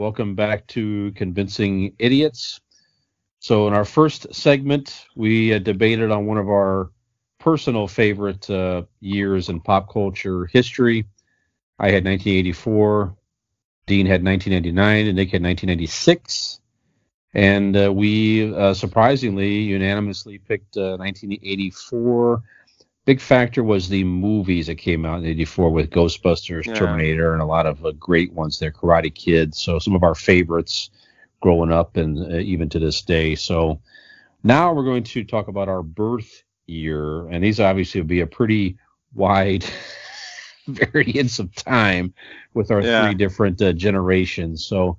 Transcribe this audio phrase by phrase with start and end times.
[0.00, 2.62] welcome back to Convincing Idiots.
[3.38, 6.90] So, in our first segment, we uh, debated on one of our
[7.38, 11.04] personal favorite uh, years in pop culture history.
[11.78, 13.14] I had 1984,
[13.86, 16.60] Dean had 1999, and Nick had 1996.
[17.34, 22.38] And uh, we uh, surprisingly unanimously picked 1984 uh,
[23.10, 26.74] big factor was the movies that came out in 84 with ghostbusters yeah.
[26.74, 29.52] terminator and a lot of uh, great ones there karate kid.
[29.52, 30.90] So some of our favorites
[31.40, 33.34] growing up and uh, even to this day.
[33.34, 33.80] So
[34.44, 38.28] now we're going to talk about our birth year and these obviously will be a
[38.28, 38.78] pretty
[39.12, 39.64] wide
[40.68, 42.14] variance of time
[42.54, 43.06] with our yeah.
[43.06, 44.64] three different uh, generations.
[44.64, 44.98] So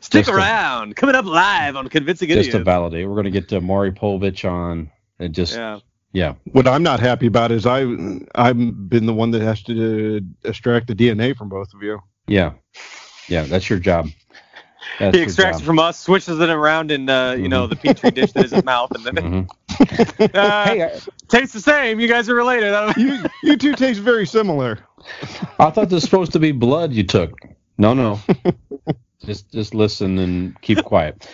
[0.00, 0.88] Stick just around.
[0.88, 2.48] To, Coming up live on Convincing Idiots.
[2.48, 5.78] Just to validate, we're going to get uh, Maury Povich on and just yeah.
[6.12, 6.34] yeah.
[6.50, 7.82] What I'm not happy about is I
[8.34, 12.00] I've been the one that has to uh, extract the DNA from both of you.
[12.26, 12.54] Yeah,
[13.28, 14.08] yeah, that's your job.
[14.98, 17.50] That's he extracts it from us, switches it around in uh, you mm-hmm.
[17.50, 20.24] know the petri dish that is his mouth, and then mm-hmm.
[20.34, 22.00] uh, hey, I, tastes the same.
[22.00, 22.74] You guys are related.
[22.96, 24.80] you you two taste very similar.
[25.58, 27.32] I thought this was supposed to be blood you took.
[27.78, 28.20] No, no.
[29.24, 31.28] just just listen and keep quiet.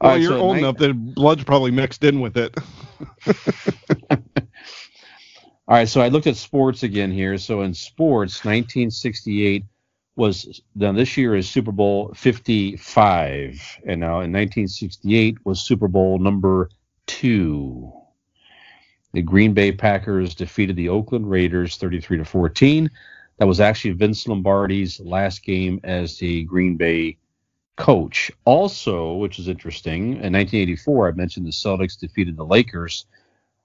[0.00, 0.60] Well, right, you're so old night...
[0.60, 2.54] enough that blood's probably mixed in with it.
[5.70, 7.38] All right, so I looked at sports again here.
[7.38, 9.64] So in sports, 1968
[10.20, 16.18] was now this year is Super Bowl 55, and now in 1968 was Super Bowl
[16.18, 16.68] number
[17.06, 17.90] two.
[19.12, 22.90] The Green Bay Packers defeated the Oakland Raiders 33 to 14.
[23.38, 27.16] That was actually Vince Lombardi's last game as the Green Bay
[27.76, 28.30] coach.
[28.44, 33.06] Also, which is interesting, in 1984, I mentioned the Celtics defeated the Lakers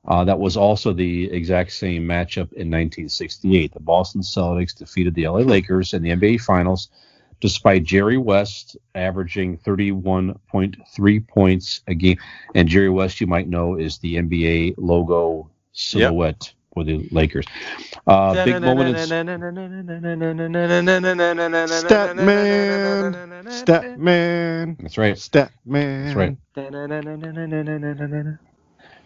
[0.08, 3.74] uh, that was also the exact same matchup in 1968.
[3.74, 6.90] The Boston Celtics defeated the LA Lakers in the NBA Finals,
[7.40, 12.18] despite Jerry West averaging 31.3 points a game.
[12.54, 16.48] And Jerry West, you might know, is the NBA logo silhouette.
[16.48, 16.52] Yep.
[16.76, 17.46] For the Lakers,
[18.06, 18.98] uh, big moment.
[18.98, 19.06] In...
[21.88, 23.16] Statman,
[23.48, 24.78] Statman.
[24.82, 25.16] That's right.
[25.16, 26.04] Statman.
[26.04, 26.38] That's right.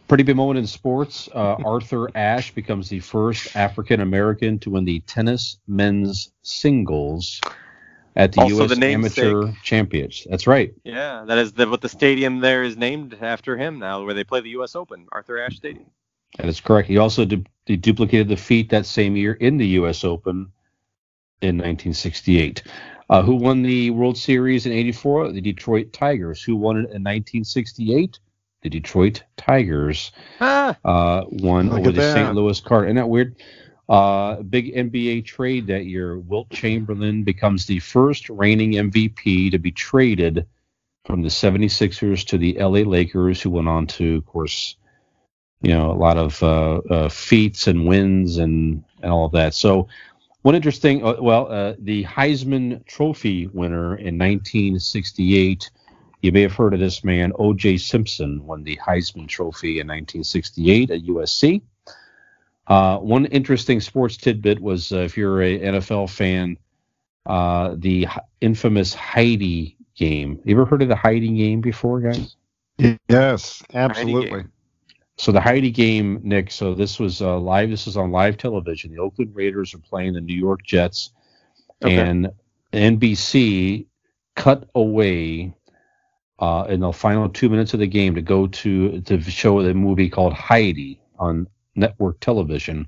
[0.09, 1.29] Pretty big moment in sports.
[1.33, 7.39] Uh, Arthur Ashe becomes the first African American to win the tennis men's singles
[8.15, 8.77] at the also U.S.
[8.77, 10.27] The Amateur Championships.
[10.29, 10.73] That's right.
[10.83, 14.23] Yeah, that is the, what the stadium there is named after him now, where they
[14.23, 14.75] play the U.S.
[14.75, 15.85] Open, Arthur Ashe Stadium.
[16.37, 16.87] That is correct.
[16.87, 20.03] He also du- he duplicated the feat that same year in the U.S.
[20.03, 20.51] Open
[21.41, 22.63] in 1968.
[23.09, 25.31] Uh, who won the World Series in '84?
[25.31, 26.43] The Detroit Tigers.
[26.43, 28.19] Who won it in 1968?
[28.61, 30.11] The Detroit Tigers
[30.41, 32.35] ah, uh, won over the St.
[32.35, 32.89] Louis Cardinals.
[32.89, 33.35] Isn't that weird?
[33.87, 36.19] Uh, big NBA trade that year.
[36.19, 40.45] Wilt Chamberlain becomes the first reigning MVP to be traded
[41.05, 44.75] from the 76ers to the LA Lakers, who went on to, of course,
[45.61, 49.55] you know, a lot of uh, uh, feats and wins and, and all of that.
[49.55, 49.87] So,
[50.43, 55.69] one interesting, uh, well, uh, the Heisman Trophy winner in 1968
[56.21, 57.77] you may have heard of this man, O.J.
[57.77, 61.61] Simpson, won the Heisman Trophy in 1968 at USC.
[62.67, 66.57] Uh, one interesting sports tidbit was uh, if you're an NFL fan,
[67.25, 68.07] uh, the
[68.41, 70.39] infamous Heidi game.
[70.45, 72.35] You ever heard of the Heidi game before, guys?
[73.07, 74.45] Yes, absolutely.
[75.17, 76.51] So the Heidi game, Nick.
[76.51, 77.69] So this was uh, live.
[77.69, 78.93] This was on live television.
[78.93, 81.11] The Oakland Raiders are playing the New York Jets,
[81.83, 81.97] okay.
[81.97, 82.29] and
[82.71, 83.85] NBC
[84.35, 85.53] cut away
[86.39, 89.73] uh, in the final two minutes of the game to go to to show the
[89.73, 92.87] movie called Heidi on network television.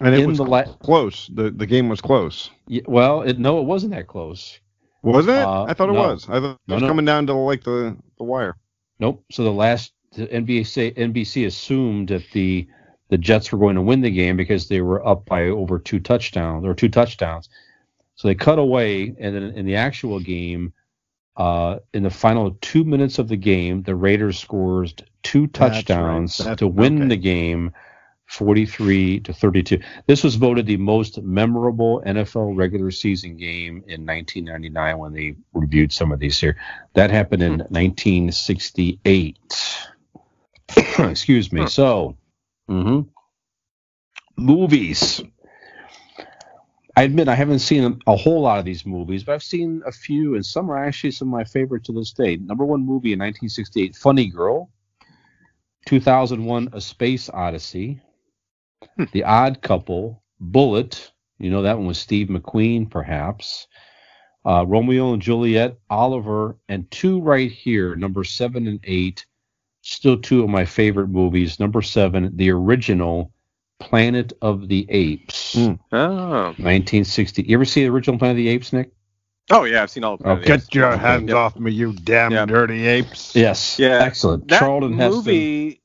[0.00, 1.28] And it in was the la- close.
[1.34, 2.50] The the game was close.
[2.66, 4.58] Yeah, well, it, no, it wasn't that close.
[5.02, 5.34] Was it?
[5.34, 6.00] Uh, I thought it no.
[6.00, 6.28] was.
[6.28, 6.88] I thought it was no, no.
[6.88, 8.56] coming down to like the, the wire.
[8.98, 9.24] Nope.
[9.30, 12.66] So the last the NBC NBC assumed that the
[13.10, 16.00] the Jets were going to win the game because they were up by over two
[16.00, 17.48] touchdowns or two touchdowns.
[18.16, 20.72] So they cut away, and then in the actual game,
[21.36, 25.74] Uh, in the final two minutes of the game, the Raiders scored two That's right.
[25.74, 27.08] touchdowns to win okay.
[27.08, 27.72] the game,
[28.26, 29.80] 43 to 32.
[30.06, 35.92] This was voted the most memorable NFL regular season game in 1999 when they reviewed
[35.92, 36.56] some of these here.
[36.94, 39.38] That happened in 1968.
[40.98, 41.62] Excuse me.
[41.62, 41.66] Hmm.
[41.66, 42.16] So,
[42.68, 43.08] mhm.
[44.36, 45.22] movies.
[46.96, 49.90] I admit I haven't seen a, whole lot of these movies, but I've seen a
[49.90, 52.36] few, and some are actually some of my favorites to this day.
[52.36, 54.70] Number one movie in 1968, Funny Girl.
[55.86, 58.00] 2001, A Space Odyssey.
[59.12, 60.22] The Odd Couple.
[60.40, 61.10] Bullitt.
[61.38, 63.66] You know that one was Steve McQueen, perhaps.
[64.46, 69.26] Uh, Romeo and Juliet, Oliver, and two right here, number seven and eight.
[69.82, 71.58] Still two of my favorite movies.
[71.58, 73.33] Number seven, the original
[73.80, 75.54] Planet of the Apes.
[75.56, 75.78] Mm.
[75.92, 76.44] Oh.
[76.58, 77.42] 1960.
[77.42, 78.90] You ever see the original Planet of the Apes, Nick?
[79.50, 80.40] Oh yeah, I've seen all of Okay.
[80.42, 80.46] it.
[80.46, 81.00] Get your Okay.
[81.02, 81.36] hands Yep.
[81.36, 82.48] off me, you damn Yep.
[82.48, 83.36] dirty apes.
[83.36, 83.78] Yes.
[83.78, 83.98] Yeah.
[84.02, 84.48] Excellent.
[84.48, 85.16] That Charlton Heston.
[85.16, 85.80] movie,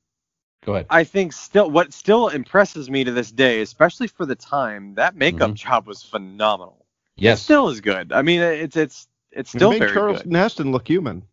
[0.65, 0.85] Go ahead.
[0.89, 5.15] I think, still what still impresses me to this day, especially for the time, that
[5.15, 5.55] makeup Mhm.
[5.55, 6.85] job was phenomenal.
[7.17, 7.41] Yes.
[7.41, 8.13] Still is good.
[8.13, 11.23] I mean, it's it's it's still It still made very Charlton Heston look human.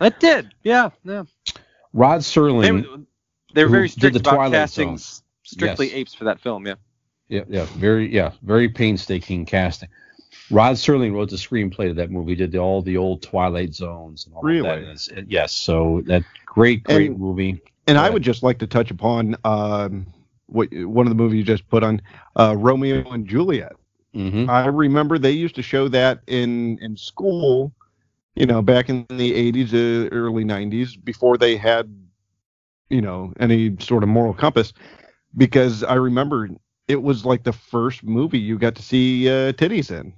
[0.00, 0.52] It did.
[0.64, 0.90] Yeah.
[1.04, 1.22] Yeah.
[1.92, 2.88] Rod Serling.
[2.88, 3.00] were-
[3.54, 5.19] they were who very did strict the about Twilight casting Zone.
[5.50, 5.96] S- strictly Yes.
[5.96, 6.66] apes for that film.
[6.66, 6.74] Yeah.
[7.28, 9.88] Yeah, yeah, very, yeah, very painstaking casting.
[10.50, 12.34] Rod Serling wrote the screenplay to that movie.
[12.34, 14.68] Did the, all the old Twilight Zones and all Really?
[14.68, 15.08] of that.
[15.10, 17.60] And it- yes, so that great, great And- movie.
[17.86, 20.06] And Go I would just like to touch upon um,
[20.46, 22.00] what one of the movies you just put on,
[22.36, 23.72] uh, Romeo and Juliet.
[24.12, 27.72] hmm I remember they used to show that in in school,
[28.34, 31.88] you know, back in the 80s, uh, early 90s, before they had,
[32.90, 34.72] you know, any sort of moral compass.
[35.36, 36.48] Because I remember
[36.88, 40.12] it was like the first movie you got to see uh, titties in.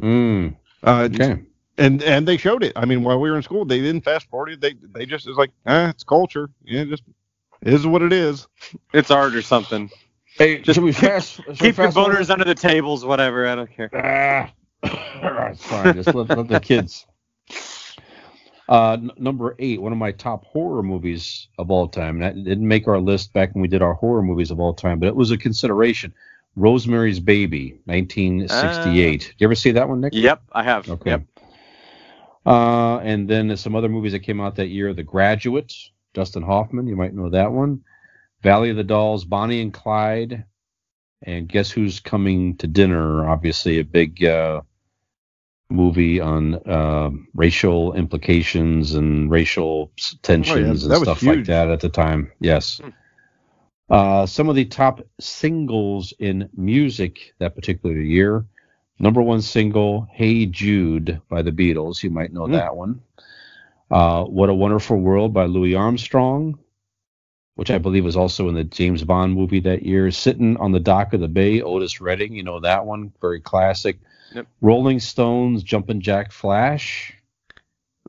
[0.00, 1.42] Mm, Uh, okay.
[1.78, 2.72] and and they showed it.
[2.76, 4.60] I mean, while we were in school, they didn't fast forward it.
[4.60, 6.50] They they just was like, ah, it's culture.
[6.64, 7.02] Yeah, it just
[7.62, 8.46] is what it is.
[8.92, 9.90] It's art or something.
[10.36, 11.36] Hey, Just should we keep- fast?
[11.36, 12.16] should Keep your fast forward?
[12.16, 13.46] boners under the tables, whatever.
[13.46, 13.90] I don't care.
[13.94, 14.50] Ah,
[15.50, 15.94] it's fine.
[15.94, 17.06] Just let, let the kids.
[18.68, 22.20] Uh, n- number eight, one of my top horror movies of all time.
[22.20, 24.98] That didn't make our list back when we did our horror movies of all time,
[24.98, 26.14] but it was a consideration.
[26.56, 29.20] Rosemary's Baby, 1968.
[29.20, 30.14] Did you ever see that one, Nick?
[30.14, 30.88] Yep, I have.
[30.88, 31.10] Okay.
[31.10, 31.22] Yep.
[32.46, 34.92] Uh, and then some other movies that came out that year.
[34.92, 35.74] The Graduate,
[36.12, 37.82] Dustin Hoffman, you might know that one.
[38.42, 40.44] Valley of the Dolls, Bonnie and Clyde,
[41.22, 43.28] and Guess Who's Coming to Dinner?
[43.28, 44.60] Obviously, a big uh,
[45.70, 49.90] movie on uh, racial implications and racial
[50.22, 52.30] tensions Oh, that and was stuff like that at the time.
[52.40, 52.78] Yes.
[52.82, 52.90] Hmm.
[53.90, 58.44] Uh, some of the top singles in music that particular year.
[58.98, 62.02] Number one single, Hey Jude by the Beatles.
[62.02, 62.52] You might know Hmm.
[62.52, 63.00] that one.
[63.90, 66.58] Uh, what a Wonderful World by Louis Armstrong,
[67.56, 70.10] which I believe was also in the James Bond movie that year.
[70.10, 72.34] Sitting on the Dock of the Bay, Otis Redding.
[72.34, 73.12] You know that one.
[73.20, 73.98] Very classic.
[74.34, 74.46] Yep.
[74.60, 77.14] Rolling Stones, Jumpin' Jack Flash.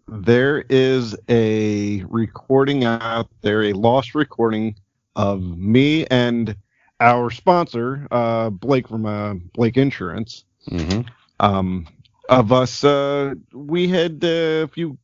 [0.08, 4.75] There is a recording out there, a lost recording
[5.15, 6.55] of me and
[7.00, 10.46] our sponsor, uh, Blake from uh, Blake Insurance.
[10.67, 11.01] hmm
[11.39, 11.88] um,
[12.29, 12.84] of us.
[12.84, 14.98] Uh, we had uh, a few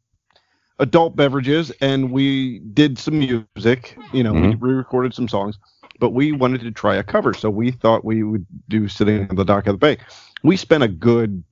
[0.80, 3.98] adult beverages and we did some music.
[4.13, 5.58] You know, we re-recorded some songs,
[6.01, 9.36] but we wanted to try a cover, so we thought we would do "Sitting on
[9.38, 9.98] the Dock of the Bay."
[10.43, 11.43] We spent a good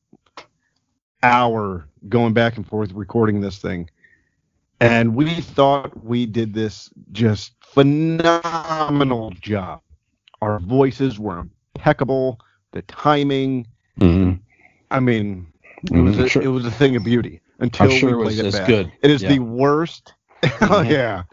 [1.24, 3.90] hour going back and forth recording this thing,
[4.82, 9.82] and we thought we did this just phenomenal job.
[10.42, 12.40] Our voices were impeccable.
[12.72, 13.68] The timing,
[14.00, 14.34] hmm
[14.92, 15.48] I mean,
[15.94, 16.26] it was Mhm.
[16.26, 16.42] a, Sure.
[16.44, 18.68] it was a thing of beauty until I'm sure we played it it's back.
[18.68, 18.92] good.
[19.04, 19.30] It is Yeah.
[19.30, 20.14] the worst.
[20.44, 20.90] oh Mhm.
[20.90, 21.24] yeah.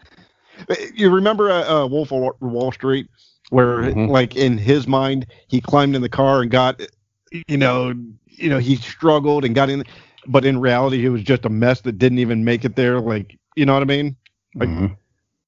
[0.93, 3.07] You remember uh, uh, Wolf of Wall Street,
[3.49, 4.07] where Mhm.
[4.07, 6.81] like in his mind he climbed in the car and got,
[7.47, 7.93] you know,
[8.27, 9.83] you know he struggled and got in,
[10.27, 12.99] but in reality he was just a mess that didn't even make it there.
[12.99, 14.15] Like you know what I mean?
[14.55, 14.95] Like, Mhm.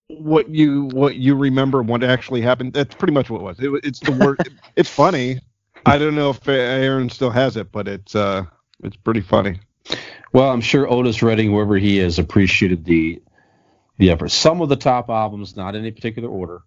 [0.08, 2.74] What you what you remember what actually happened?
[2.74, 3.60] That's pretty much what it was.
[3.60, 4.42] It, it's the worst.
[4.76, 5.40] it's funny.
[5.86, 8.44] I don't know if Aaron still has it, but it's uh
[8.84, 9.60] it's pretty funny.
[10.34, 13.22] Well, I'm sure Otis Redding, wherever he is, appreciated the
[14.00, 14.30] the effort.
[14.30, 16.62] Some of the top albums, not in any particular order.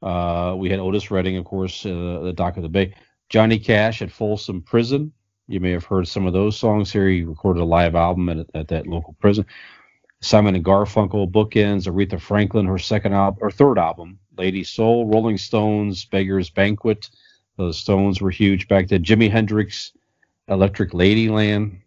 [0.00, 2.94] Uh, we had Otis Redding, of course, uh, the Dock of the Bay.
[3.28, 5.12] Johnny Cash at Folsom Prison.
[5.48, 7.08] You may have heard some of those songs here.
[7.08, 9.44] He recorded a live album at, at that local prison.
[10.22, 15.36] Simon and Garfunkel, Bookends, Aretha Franklin, her second album or third album, Lady Soul, Rolling
[15.36, 17.10] Stones, Beggar's Banquet.
[17.58, 19.04] The Stones were huge back then.
[19.04, 19.92] Jimi Hendrix,
[20.48, 21.80] Electric Ladyland.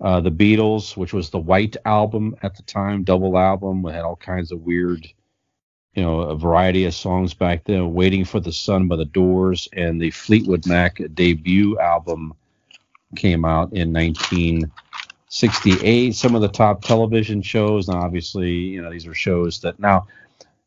[0.00, 4.02] Uh, the Beatles, which was the White album at the time, double album, we had
[4.02, 5.06] all kinds of weird,
[5.94, 7.94] you know, a variety of songs back then.
[7.94, 12.34] Waiting for the Sun by the Doors, and the Fleetwood Mac debut album
[13.14, 16.14] came out in 1968.
[16.14, 20.08] Some of the top television shows, and obviously, you know, these are shows that now,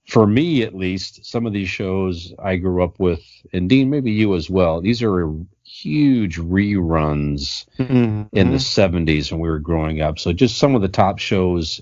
[0.08, 4.12] for me at least, some of these shows I grew up with, and Dean, maybe
[4.12, 4.80] you as well.
[4.80, 5.36] These are
[5.82, 8.24] huge reruns mm-hmm.
[8.32, 10.20] in the 70s when we were growing up.
[10.20, 11.80] So just some of the top shows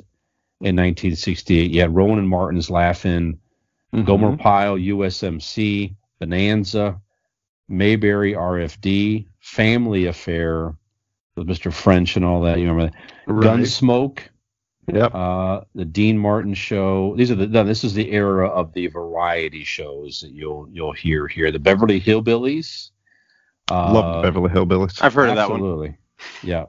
[0.61, 1.71] in 1968.
[1.71, 4.03] You had Rowan and Martin's Laugh-In, mm-hmm.
[4.03, 6.99] Gomer Pyle, USMC, Bonanza,
[7.67, 10.75] Mayberry RFD, Family Affair
[11.35, 11.71] with Mr.
[11.71, 12.59] French and all that.
[12.59, 13.33] You remember that?
[13.33, 13.59] Right.
[13.59, 14.19] Gunsmoke.
[14.93, 15.15] Yep.
[15.15, 17.15] Uh, the Dean Martin show.
[17.17, 17.47] These are the.
[17.47, 21.51] No, this is the era of the variety shows that you'll you'll hear here.
[21.51, 22.91] The Beverly Hillbillies.
[23.69, 25.01] Uh, Love the Beverly Hillbillies.
[25.01, 25.59] I've heard of that one.
[25.59, 25.97] Absolutely.
[26.43, 26.65] Yeah.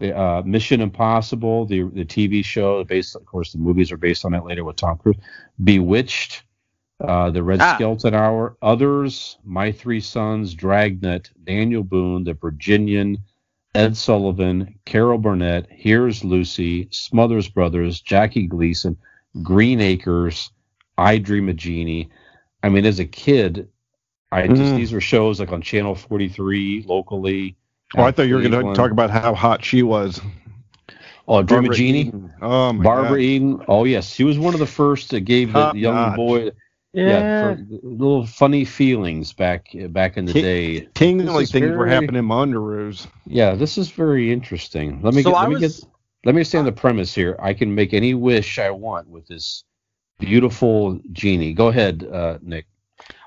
[0.00, 4.24] The, uh, Mission Impossible, the the TV show, based of course the movies are based
[4.24, 5.16] on that later with Tom Cruise.
[5.62, 6.44] Bewitched,
[7.00, 7.74] uh, the Red ah.
[7.74, 13.18] Skelton Hour, Others, My Three Sons, Dragnet, Daniel Boone, The Virginian,
[13.74, 18.96] Ed Sullivan, Carol Burnett, Here's Lucy, Smothers Brothers, Jackie Gleason,
[19.42, 20.50] Green Acres,
[20.96, 22.08] I Dream of Jeannie.
[22.62, 23.68] I mean, as a kid,
[24.30, 24.76] I just mm.
[24.76, 27.56] these were shows like on Channel 43 locally.
[27.96, 30.20] Oh, I thought you were going to talk about how hot she was.
[31.26, 32.12] Oh, Dream of Jeannie.
[32.40, 33.20] Oh my Barbara God.
[33.20, 33.64] Eden.
[33.68, 36.16] Oh yes, she was one of the first that gave the, the young notch.
[36.16, 36.50] boy.
[36.94, 40.80] Yeah, yeah little funny feelings back back in the King, day.
[40.94, 43.06] Tingly things very, were happening in my underoos.
[43.26, 45.02] Yeah, this is very interesting.
[45.02, 45.90] Let me so get, let was, me get
[46.24, 47.36] let me understand the premise here.
[47.38, 49.64] I can make any wish I want with this
[50.18, 51.52] beautiful genie.
[51.52, 52.66] Go ahead, uh, Nick.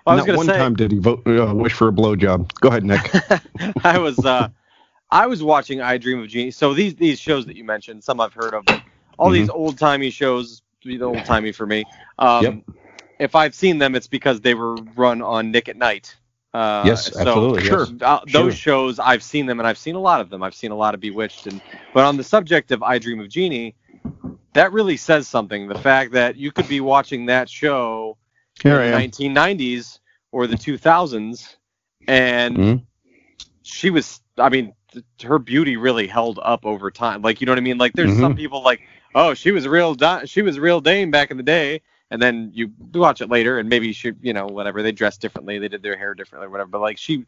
[0.06, 2.52] Well, I was Not one say, time did he vote uh, wish for a blowjob.
[2.60, 3.12] Go ahead, Nick.
[3.84, 4.50] I was uh,
[5.12, 6.52] I was watching I Dream of Jeannie.
[6.52, 8.82] So these these shows that you mentioned, some I've heard of, but
[9.18, 9.34] all mm-hmm.
[9.34, 11.84] these old timey shows, the old timey for me.
[12.18, 12.56] Um, yep.
[13.20, 16.16] If I've seen them, it's because they were run on Nick at Night.
[16.54, 17.64] Uh, yes, absolutely.
[17.64, 17.86] Sure.
[17.86, 18.02] Yes.
[18.02, 18.74] Uh, those sure.
[18.74, 20.42] shows I've seen them, and I've seen a lot of them.
[20.42, 21.62] I've seen a lot of Bewitched, and
[21.94, 23.76] but on the subject of I Dream of Jeannie,
[24.54, 25.68] that really says something.
[25.68, 28.18] The fact that you could be watching that show
[28.62, 30.00] Here in the 1990s
[30.32, 31.56] or the 2000s,
[32.08, 32.84] and mm-hmm.
[33.64, 34.22] she was.
[34.38, 37.22] I mean, th- her beauty really held up over time.
[37.22, 37.78] Like you know what I mean?
[37.78, 38.22] Like there's mm-hmm.
[38.22, 38.82] some people like,
[39.16, 41.82] oh, she was a real di- she was a real dame back in the day,
[42.10, 45.60] and then you watch it later, and maybe she, you know, whatever they dressed differently,
[45.60, 46.70] they did their hair differently, whatever.
[46.70, 47.26] But like she,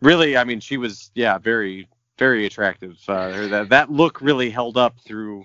[0.00, 1.88] really, I mean, she was yeah, very
[2.18, 2.98] very attractive.
[3.08, 5.44] Uh, that that look really held up through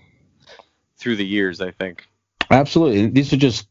[0.98, 2.06] through the years, I think.
[2.50, 3.68] Absolutely, these are just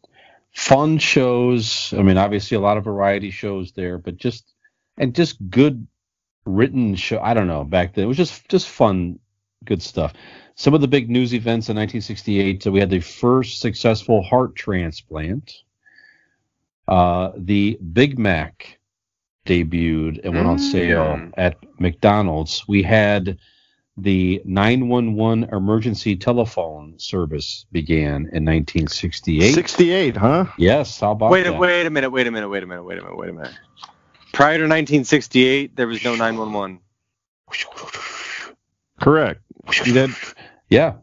[0.56, 1.92] fun shows.
[1.96, 4.54] I mean, obviously a lot of variety shows there, but just
[4.96, 5.86] and just good
[6.46, 7.20] written show.
[7.20, 8.04] I don't know back then.
[8.04, 9.18] It was just just fun,
[9.64, 10.14] good stuff.
[10.54, 12.62] Some of the big news events in 1968.
[12.62, 15.52] So we had the first successful heart transplant.
[16.88, 18.78] Uh, the Big Mac
[19.46, 21.32] debuted and went on sale mm.
[21.36, 22.66] at McDonald's.
[22.66, 23.38] We had
[23.96, 29.54] the 911 emergency telephone service began in 1968.
[29.54, 30.46] 68, huh?
[30.58, 31.00] Yes.
[31.00, 31.58] How about wait, that?
[31.58, 32.10] Wait a minute.
[32.10, 32.48] Wait a minute.
[32.48, 32.84] Wait a minute.
[32.84, 33.16] Wait a minute.
[33.16, 33.54] Wait a minute.
[34.32, 36.80] Prior to 1968, there was no 911.
[39.00, 39.40] Correct.
[39.84, 40.08] You.
[40.68, 40.94] Yeah.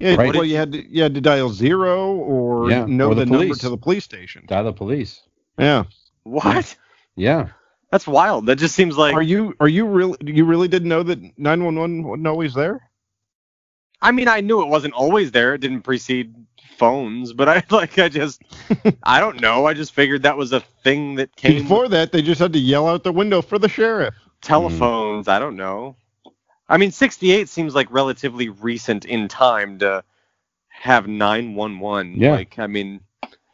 [0.00, 0.14] Yeah.
[0.16, 0.34] Right.
[0.34, 3.30] Well, you had to, you had to dial zero or yeah, know or the, the
[3.30, 4.44] number to the police station.
[4.46, 5.22] Dial the police.
[5.58, 5.84] Yeah.
[6.24, 6.74] What?
[7.16, 7.50] Yeah.
[7.90, 8.46] That's wild.
[8.46, 9.14] That just seems like.
[9.14, 12.88] Are you are you really you really didn't know that 911 wasn't always there?
[14.02, 15.54] I mean, I knew it wasn't always there.
[15.54, 16.34] It didn't precede
[16.78, 18.42] phones, but I like I just
[19.02, 19.66] I don't know.
[19.66, 22.12] I just figured that was a thing that came before that.
[22.12, 24.14] They just had to yell out the window for the sheriff.
[24.40, 25.26] Telephones.
[25.26, 25.32] Mm.
[25.32, 25.96] I don't know.
[26.68, 30.04] I mean, 68 seems like relatively recent in time to
[30.68, 32.14] have 911.
[32.14, 32.30] Yeah.
[32.30, 33.00] Like, I mean,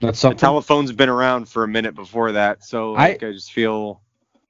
[0.02, 0.36] that's something.
[0.36, 4.02] The telephone's been around for a minute before that, so like, I, I just feel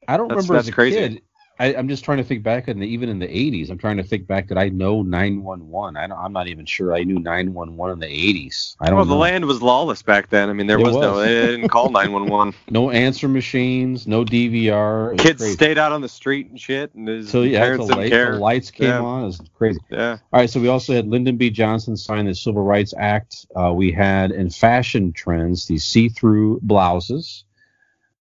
[0.08, 0.96] I don't that's, remember that's as a crazy.
[0.96, 1.22] kid.
[1.58, 4.02] I, am just trying to think back, and even in the 80s, I'm trying to
[4.02, 5.96] think back that I know 911.
[5.96, 8.76] I am not even sure I knew 911 in the 80s.
[8.78, 8.96] I don't.
[8.96, 9.10] Well, know.
[9.10, 10.50] the land was lawless back then.
[10.50, 11.18] I mean, there was, was, no.
[11.18, 12.54] They didn't call 911.
[12.70, 15.18] no answer machines, no DVR.
[15.18, 18.32] Kids stayed out on the street and shit, and so yeah, parents the, light, the
[18.32, 19.00] lights came yeah.
[19.00, 19.22] on.
[19.22, 19.80] It was crazy.
[19.90, 20.18] Yeah.
[20.32, 21.48] All right, so we also had Lyndon B.
[21.48, 23.46] Johnson sign the Civil Rights Act.
[23.58, 27.44] Uh, we had in fashion trends the see-through blouses.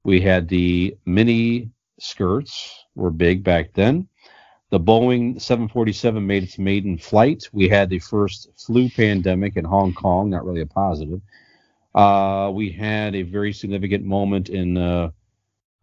[0.05, 4.07] We had the mini skirts were big back then.
[4.71, 7.47] The Boeing 747 made its maiden flight.
[7.53, 11.21] We had the first flu pandemic in Hong Kong, not really a positive.
[11.93, 15.11] Uh, we had a very significant moment in uh,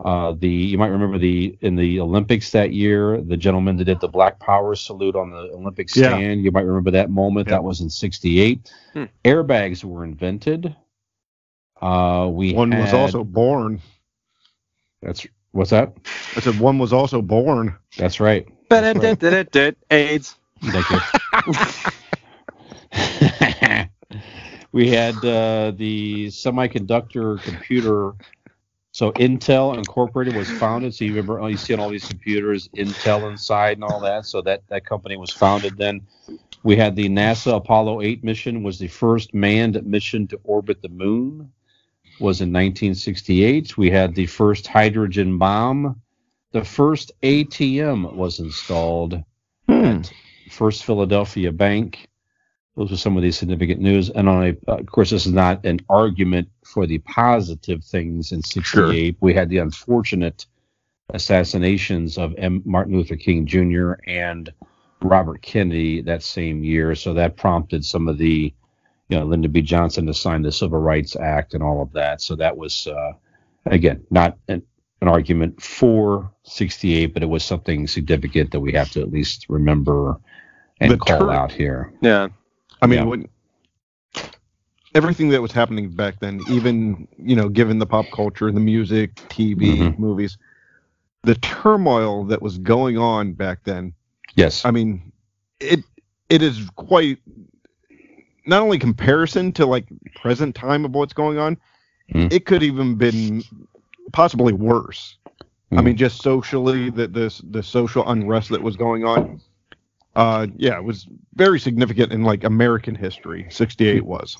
[0.04, 4.00] Uh, the you might remember the in the Olympics that year, the gentleman that did
[4.00, 6.08] the Black Power salute on the Olympic Yeah.
[6.18, 6.42] stand.
[6.42, 7.46] You might remember that moment.
[7.46, 7.54] Yeah.
[7.54, 8.72] That was in '68.
[8.94, 9.04] Hmm.
[9.24, 10.74] Airbags were invented.
[11.80, 13.80] Uh, we One was also born.
[15.02, 15.94] that's what's that?
[16.36, 17.76] I said one was also born.
[17.96, 18.46] That's right.
[18.68, 20.36] Ba-da-da-da-da-da, AIDS.
[20.62, 20.98] Thank you.
[24.72, 28.14] we had uh, the semiconductor computer.
[28.92, 30.94] So Intel Incorporated was founded.
[30.94, 34.26] So you remember, oh, you see on all these computers, Intel inside and all that.
[34.26, 36.06] So that that company was founded then.
[36.62, 40.88] We had the NASA Apollo 8 mission was the first manned mission to orbit the
[40.88, 41.50] moon.
[42.20, 43.76] Was in 1968.
[43.76, 46.00] We had the first hydrogen bomb.
[46.52, 49.22] The first ATM was installed
[49.68, 50.02] Hmm.
[50.50, 52.08] First Philadelphia Bank.
[52.76, 54.10] Those are some of the significant news.
[54.10, 58.32] And on a, uh, of course, this is not an argument for the positive things
[58.32, 59.16] in '68.
[59.20, 60.46] We had the unfortunate
[61.10, 62.62] assassinations of M.
[62.64, 63.92] Martin Luther King Jr.
[64.06, 64.52] and
[65.02, 66.94] Robert Kennedy that same year.
[66.94, 68.54] So that prompted some of the,
[69.12, 69.60] you know, Lyndon B.
[69.60, 72.22] Johnson to sign the Civil Rights Act and all of that.
[72.22, 73.12] So that was, uh,
[73.66, 74.62] again, not an,
[75.02, 79.44] an argument for 68, but it was something significant that we have to at least
[79.50, 80.18] remember
[80.80, 81.92] and The call out here.
[82.00, 82.28] Yeah.
[82.80, 83.04] I mean, Yeah.
[83.04, 83.28] when,
[84.94, 89.14] everything that was happening back then, even you know, given the pop culture, the music,
[89.28, 89.98] TV, Mhm.
[89.98, 90.38] movies,
[91.22, 93.92] the turmoil that was going on back then.
[94.36, 94.64] Yes.
[94.64, 95.12] I mean,
[95.60, 95.80] it
[96.30, 97.18] it is quite
[98.46, 101.56] not only comparison to like present time of what's going on.
[102.14, 102.32] Mhm.
[102.32, 103.42] It could even been
[104.12, 105.16] possibly worse.
[105.72, 105.84] I Mhm.
[105.84, 109.40] mean, just socially, the the the social unrest that was going on.
[110.14, 113.46] Uh, yeah, it was very significant in like American history.
[113.48, 114.36] '68 was.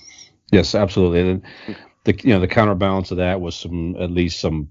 [0.50, 1.20] Yes, absolutely.
[1.30, 1.42] And
[2.04, 4.70] the you know the counterbalance of that was some at least some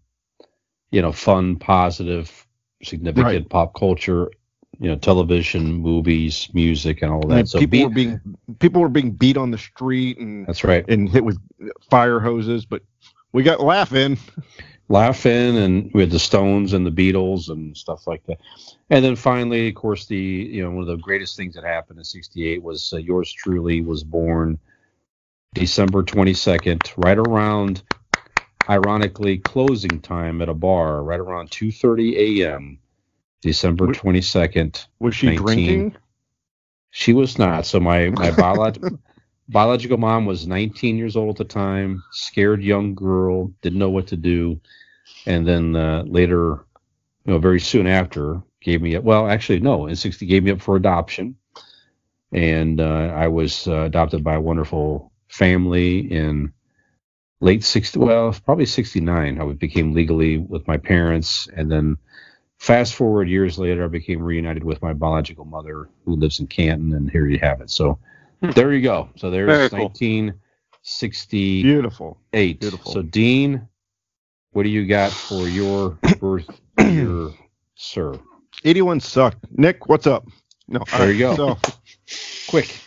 [0.92, 2.46] you know fun, positive,
[2.84, 3.50] significant Right.
[3.50, 4.30] pop culture,
[4.80, 7.36] you know, television, movies, music, and all that.
[7.36, 8.22] mean, so people be- were being
[8.60, 10.88] people were being beat on the street and that's right.
[10.90, 11.38] and hit with
[11.90, 12.82] fire hoses, but
[13.32, 14.18] we got laughing.
[14.90, 18.40] Laughing, and we had the Stones and the Beatles and stuff like that.
[18.90, 22.00] And then finally, of course, the you know one of the greatest things that happened
[22.00, 24.60] in '68 was uh, yours truly was born
[25.54, 27.84] December 22nd, right around,
[28.70, 32.80] ironically, closing time at a bar, right around 2:30 a.m.
[33.42, 34.86] December 22nd.
[35.00, 35.46] Was she 19.
[35.46, 35.96] drinking?
[36.92, 37.66] She was not.
[37.66, 39.00] So my my biolog-
[39.50, 44.08] biological mom was 19 years old at the time, scared young girl, didn't know what
[44.08, 44.62] to do,
[45.26, 46.66] and then uh, later,
[47.26, 49.04] you know, very soon after, gave me up.
[49.04, 51.36] Well, actually, no, in 60 gave me up for adoption,
[52.32, 56.54] and uh, I was uh, adopted by a wonderful family in
[57.40, 58.00] late 60.
[58.00, 59.42] Well, probably 69.
[59.42, 61.98] I became legally with my parents, and then.
[62.62, 66.94] Fast forward years later, I became reunited with my biological mother, who lives in Canton,
[66.94, 67.72] and here you have it.
[67.72, 67.98] So
[68.40, 68.52] hmm.
[68.52, 69.10] there you go.
[69.16, 69.86] So Very there's cool.
[69.86, 71.64] 1968.
[71.64, 72.20] Beautiful.
[72.32, 72.92] Beautiful.
[72.92, 73.68] So Dean,
[74.52, 77.32] what do you got for your birth year,
[77.74, 78.20] sir?
[78.64, 79.44] 81 sucked.
[79.58, 80.28] Nick, what's up?
[80.68, 81.36] No, There you go.
[81.36, 81.58] So,
[82.48, 82.80] Quick.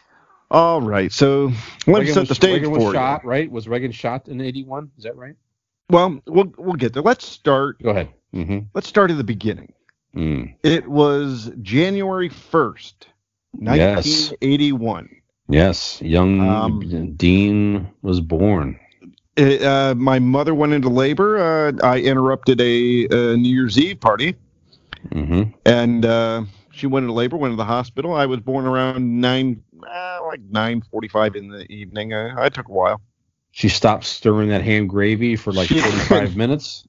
[0.52, 1.10] all right.
[1.10, 2.92] So let me Reagan set was, the stage Reagan for was you.
[2.92, 3.50] shot, right?
[3.50, 4.92] Was Reagan shot in 81?
[4.96, 5.34] Is that right?
[5.90, 7.02] Well, we'll we'll get there.
[7.02, 7.82] Let's start.
[7.82, 8.08] Go ahead.
[8.34, 8.60] Mm-hmm.
[8.74, 9.72] Let's start at the beginning.
[10.16, 10.54] Mm.
[10.62, 12.94] It was January 1st,
[13.60, 14.30] Yes.
[14.32, 15.08] 1981.
[15.48, 18.78] Yes, young Um, Dean was born.
[19.36, 21.38] It, uh, my mother went into labor.
[21.38, 24.36] Uh, I interrupted a, a New Year's Eve party,
[25.12, 27.36] hmm and uh, she went into labor.
[27.36, 28.14] Went to the hospital.
[28.14, 32.12] I was born around nine, uh, like nine forty-five in the evening.
[32.14, 33.00] Uh, I took a while.
[33.56, 36.86] She stopped stirring that ham gravy for like She- 45 minutes.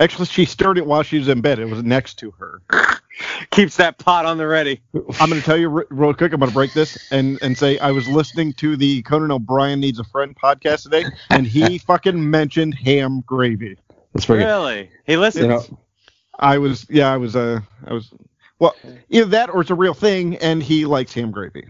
[0.00, 1.58] Actually, she stirred it while she was in bed.
[1.58, 2.60] It was next to her.
[3.50, 4.80] Keeps that pot on the ready.
[5.20, 6.32] I'm going to tell you re- real quick.
[6.32, 9.80] I'm going to break this and and say I was listening to the Conan O'Brien
[9.80, 13.76] Needs a Friend podcast today, and he fucking mentioned ham gravy.
[14.12, 14.46] That's very good.
[14.46, 14.90] Really?
[15.04, 15.42] He listens.
[15.42, 15.78] You know,
[16.38, 18.10] I was yeah, I was uh I was
[18.58, 18.74] well
[19.08, 21.68] either that or it's a real thing, and he likes ham gravy.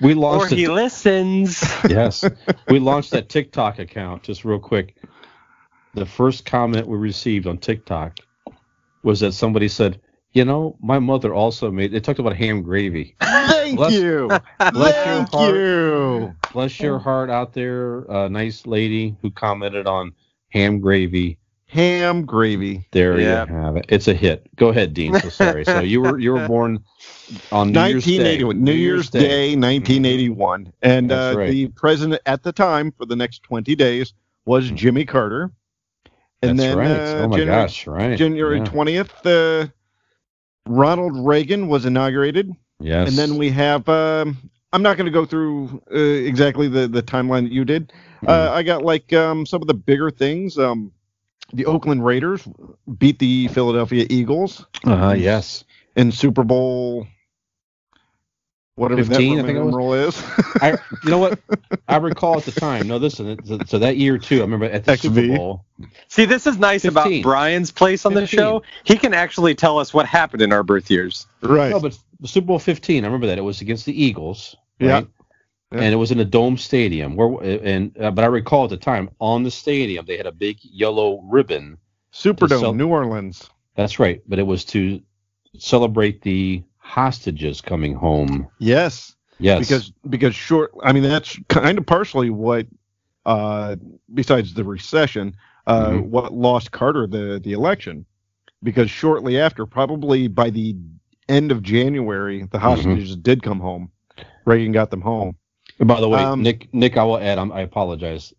[0.00, 0.36] we launched.
[0.36, 1.62] or launched he a, listens.
[1.88, 2.24] yes,
[2.68, 4.96] we launched that TikTok account just real quick.
[5.94, 8.18] The first comment we received on TikTok
[9.02, 10.00] was that somebody said,
[10.32, 13.16] "You know, my mother also made." They talked about ham gravy.
[13.20, 14.28] Thank Bless- you,
[14.72, 15.54] Bless your thank heart.
[15.54, 16.34] you.
[16.52, 20.12] Bless your heart out there, a nice lady who commented on
[20.50, 21.38] ham gravy.
[21.68, 22.86] Ham gravy.
[22.92, 23.46] There Yeah.
[23.46, 23.86] you have it.
[23.88, 24.48] It's a hit.
[24.56, 25.14] Go ahead, Dean.
[25.20, 25.64] So sorry.
[25.64, 26.78] So you were you were born
[27.52, 28.16] on New Year's Day.
[28.44, 31.50] 1981, New Year's Day, 1981, and uh, right.
[31.50, 34.14] the president at the time for the next 20 days
[34.46, 34.76] was Mhm.
[34.76, 35.50] Jimmy Carter,
[36.42, 36.90] And That's then right.
[36.90, 38.16] uh, oh my January, gosh, right.
[38.18, 38.64] January Yeah.
[38.64, 39.68] 20th, uh,
[40.66, 42.50] Ronald Reagan was inaugurated.
[42.80, 43.08] Yes.
[43.08, 43.86] And then we have.
[43.88, 44.38] Um,
[44.72, 47.92] I'm not going to go through uh, exactly the, the timeline that you did.
[48.22, 48.28] Mm.
[48.28, 50.58] Uh, I got like um, some of the bigger things.
[50.58, 50.92] Um,
[51.52, 52.46] the Oakland Raiders
[52.98, 55.64] beat the Philadelphia Eagles uh yes.
[55.96, 57.06] in Super Bowl.
[58.74, 60.16] Whatever 15, that I think it was.
[60.16, 60.24] is.
[60.62, 60.70] I,
[61.02, 61.40] you know what?
[61.88, 62.86] I recall at the time.
[62.86, 63.44] No, listen.
[63.44, 64.38] So, so that year too.
[64.38, 65.02] I remember at the XV.
[65.02, 65.64] Super Bowl.
[66.06, 66.90] See, this is nice 15.
[66.92, 68.62] about Brian's place on the show.
[68.84, 71.26] He can actually tell us what happened in our birth years.
[71.42, 71.70] right.
[71.70, 73.02] No, but the Super Bowl 15.
[73.02, 74.54] I remember that it was against the Eagles.
[74.80, 74.86] Right?
[74.86, 75.02] Yeah.
[75.70, 77.14] And it was in a dome stadium.
[77.14, 80.32] Where and uh, but I recall at the time on the stadium they had a
[80.32, 81.76] big yellow ribbon.
[82.12, 83.50] Superdome, sell- New Orleans.
[83.74, 84.22] That's right.
[84.26, 85.00] But it was to
[85.58, 88.48] celebrate the hostages coming home.
[88.58, 89.14] Yes.
[89.40, 89.60] Yes.
[89.60, 92.66] because because short i mean that's kind of partially what
[93.24, 93.76] uh
[94.12, 95.32] besides the recession
[95.68, 96.06] uh Mhm.
[96.08, 98.04] what lost carter the the election
[98.64, 100.74] because shortly after probably by the
[101.28, 102.48] end of january Mm-hmm.
[102.50, 103.92] the hostages did come home
[104.44, 105.36] reagan got them home
[105.86, 107.38] by the way, Um, Nick, Nick, I will add.
[107.38, 108.32] I'm, I apologize.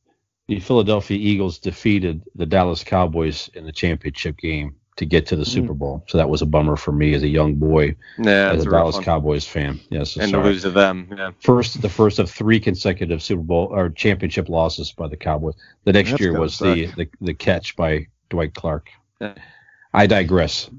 [0.48, 5.44] The Philadelphia Eagles defeated the Dallas Cowboys in the championship game to get to the
[5.44, 5.48] Mm.
[5.48, 6.04] Super Bowl.
[6.08, 9.00] So that was a bummer for me as a young boy, Yeah, as a Dallas.
[9.00, 9.80] Cowboys fan.
[9.90, 10.46] Yes, so and to sorry.
[10.50, 11.08] lose to them.
[11.16, 11.32] Yeah.
[11.40, 15.54] first, the first of three consecutive Super Bowl or championship losses by the Cowboys.
[15.86, 18.90] The next That's year was the, the the catch by Dwight Clark.
[19.22, 19.36] Yeah.
[19.94, 20.70] I digress.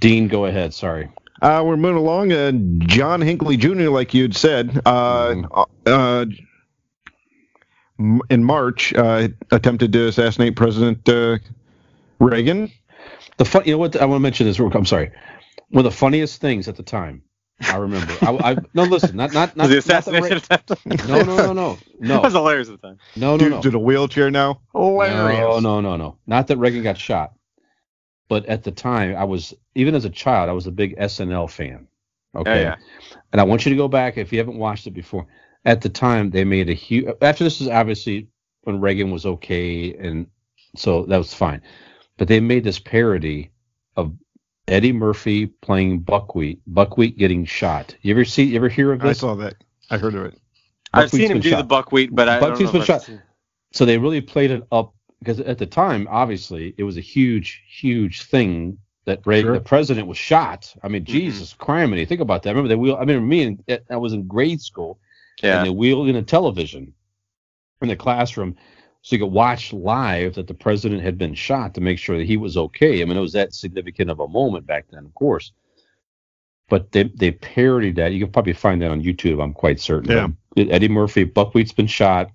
[0.00, 0.74] Dean, go ahead.
[0.74, 1.08] Sorry.
[1.42, 2.52] Uh we're moving along uh
[2.86, 5.50] john hinckley jr like you'd said uh Mhm.
[5.86, 6.26] uh
[8.30, 11.38] in march uh attempted to assassinate president uh
[12.20, 12.70] reagan
[13.38, 13.96] The fun, you know what?
[13.96, 14.58] I want to mention this.
[14.58, 15.10] I'm sorry.
[15.70, 17.24] One of the funniest things at the time,
[17.68, 18.18] I remember.
[18.22, 20.72] I, I no, listen, not not not, the not the assassination attempt.
[21.02, 23.00] No, no, no, no, no, That was hilarious at the time.
[23.16, 26.18] no, no, dude no, to the wheelchair now hilarious no, no, no, no.
[26.26, 27.34] Not that Reagan got shot,
[28.32, 31.50] but at the time, I was even as a child, I was a big SNL
[31.50, 31.86] fan.
[32.34, 32.76] Oh, okay, Yeah,
[33.30, 35.26] and I want you to go back if you haven't watched it before.
[35.66, 37.14] At the time, they made a huge.
[37.20, 38.28] After this is obviously
[38.62, 40.26] when Reagan was okay, and
[40.74, 41.60] so that was fine.
[42.16, 43.50] But they made this parody
[43.98, 44.14] of
[44.66, 47.94] Eddie Murphy playing Buckwheat, Buckwheat getting shot.
[48.00, 48.44] You ever see?
[48.44, 49.18] You ever hear of this?
[49.18, 49.56] i saw that
[49.90, 50.38] i heard of it
[50.94, 51.58] I've seen him do shot.
[51.58, 53.02] the buckwheat, but I don't know been if I've shot.
[53.02, 53.20] seen-
[53.72, 57.62] So they really played it up because at the time, obviously, it was a huge,
[57.68, 59.54] huge thing that Reagan, Sure.
[59.54, 60.72] the president, was shot.
[60.82, 61.06] I mean, Mhm.
[61.06, 62.06] Jesus, criminy!
[62.06, 62.50] Think about that.
[62.50, 62.96] I remember they wheel.
[63.00, 64.98] I mean, me and I was in grade school.
[65.42, 65.56] Yeah.
[65.56, 66.92] and they wheeled in a television
[67.80, 68.54] in the classroom
[69.00, 72.26] so you could watch live that the president had been shot to make sure that
[72.26, 73.00] he was okay.
[73.00, 75.50] I mean, it was that significant of a moment back then, of course.
[76.68, 78.12] But they they parodied that.
[78.12, 79.42] You can probably find that on YouTube.
[79.42, 80.10] I'm quite certain.
[80.12, 80.28] Yeah.
[80.70, 82.30] Eddie Murphy, Buckwheat's been shot,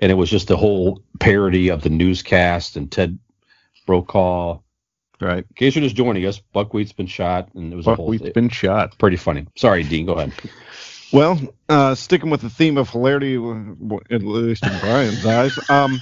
[0.00, 3.18] and it was just a whole parody of the newscast and Ted
[3.86, 4.60] Brokaw.
[5.20, 8.06] right In case you're just joining us, Buckwheat's been shot, and it was a whole
[8.06, 8.98] Buckwheat's been shot.
[8.98, 9.46] pretty funny.
[9.56, 10.06] Sorry, Dean.
[10.06, 10.32] Go ahead.
[11.12, 13.36] Well, uh, sticking with the theme of hilarity,
[14.10, 16.00] at least in Brian's eyes, um,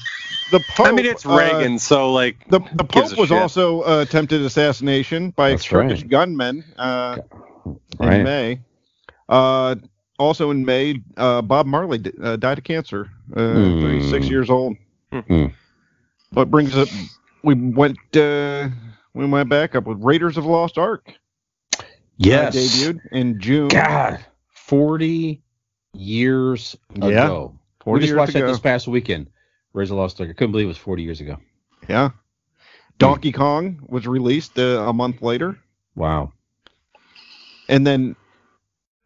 [0.51, 0.87] the Pope.
[0.88, 3.38] I mean, it's uh, Reagan, so like, the the Pope was shit.
[3.38, 6.11] also uh, attempted assassination by That's Turkish right.
[6.11, 7.18] gunmen uh,
[8.01, 8.22] in Right.
[8.25, 8.61] May.
[10.19, 13.81] Also in May, uh, Bob Marley d- uh, died of cancer, uh, Hmm.
[13.83, 14.77] 36 years old.
[15.13, 15.47] Hmm.
[16.33, 16.89] What brings up?
[17.43, 18.69] We went uh,
[19.15, 21.13] we went back up with Raiders of Lost Ark.
[21.79, 21.83] uh,
[22.17, 22.57] Yes.
[22.57, 23.69] debuted in June.
[23.69, 25.43] God, 40
[25.93, 27.59] years Yeah, ago.
[27.81, 29.29] 40 we just years watched that this past weekend.
[29.75, 30.31] Raiders of Lost Ark.
[30.31, 31.37] I couldn't believe it was 40 years ago.
[31.89, 32.11] Yeah.
[32.99, 35.59] Donkey Kong was released uh, a month later.
[35.95, 36.33] Wow.
[37.69, 38.17] And then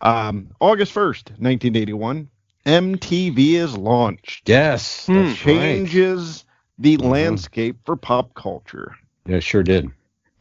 [0.01, 2.29] um, August 1st, 1981,
[2.67, 4.49] MTV is launched.
[4.49, 5.07] Yes.
[5.07, 5.23] Hmm.
[5.25, 6.45] That's Changes
[6.79, 7.11] the Mhm.
[7.11, 8.95] landscape for pop culture.
[9.27, 9.91] Yeah, it sure did.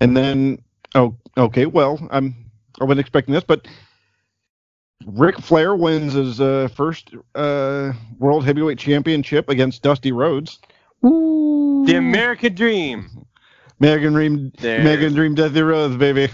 [0.01, 0.61] And then,
[0.95, 2.35] oh, okay, well, I'm
[2.79, 3.67] I wasn't expecting this, but
[5.05, 10.59] Ric Flair wins his uh, first uh, World Heavyweight Championship against Dusty Rhodes.
[11.05, 11.83] Ooh.
[11.85, 13.25] The American Dream.
[13.79, 14.83] Megan Dream, There.
[14.83, 16.29] Megan Dream, Dusty Rhodes, baby.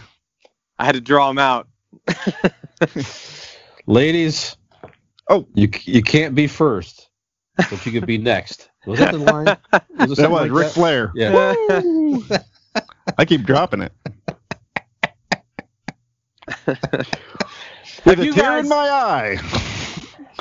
[0.78, 1.68] I had to draw him out.
[3.88, 4.58] Ladies.
[5.30, 5.48] Oh.
[5.54, 7.10] You you can't be first,
[7.58, 8.70] but you could be next.
[8.86, 9.46] Was that the line?
[10.08, 10.74] Was That was like Ric that?
[10.74, 11.12] Flair.
[11.16, 12.40] Yeah.
[13.18, 13.92] I keep dropping it.
[18.04, 19.38] Have a you tear guys- in my eye.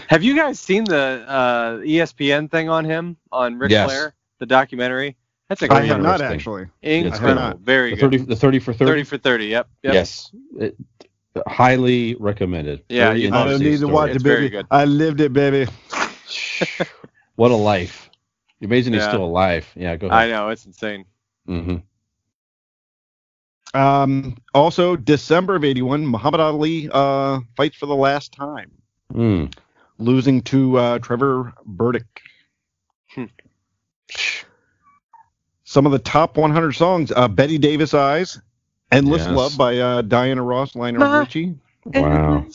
[0.09, 3.87] Have you guys seen the uh, ESPN thing on him on Ric Yes.
[3.91, 5.17] Flair, the documentary?
[5.49, 5.85] That's a I great one.
[5.85, 6.67] I have not actually.
[6.83, 7.61] It's incredible, good.
[7.61, 8.01] very The good.
[8.13, 8.91] 30, the 30 for 30?
[8.91, 9.47] 30 for 30.
[9.47, 9.69] Yep.
[9.83, 9.95] yep.
[9.95, 10.31] Yes.
[10.59, 10.77] It,
[11.47, 12.85] highly recommended.
[12.89, 14.63] Yeah, you I don't interesting need to watch It's it, baby.
[14.71, 15.71] I lived it, baby.
[17.37, 18.11] What a life.
[18.63, 19.09] Amazing he's Yeah.
[19.09, 19.67] still alive.
[19.75, 20.19] Yeah, go ahead.
[20.19, 21.05] I know it's insane.
[21.47, 21.77] hmm
[23.75, 28.71] Um, also, December of '81, Muhammad Ali uh, fights for the last time,
[29.13, 29.53] Mm.
[29.99, 32.07] losing to uh, Trevor Berbick.
[33.15, 33.25] Hmm.
[35.65, 38.41] Some of the top 100 songs: uh, Bette Davis "Eyes,"
[38.95, 39.37] "Endless Yes.
[39.37, 41.55] Love" by uh, Diana Ross, Lionel My- Richie.
[41.87, 42.47] Wow.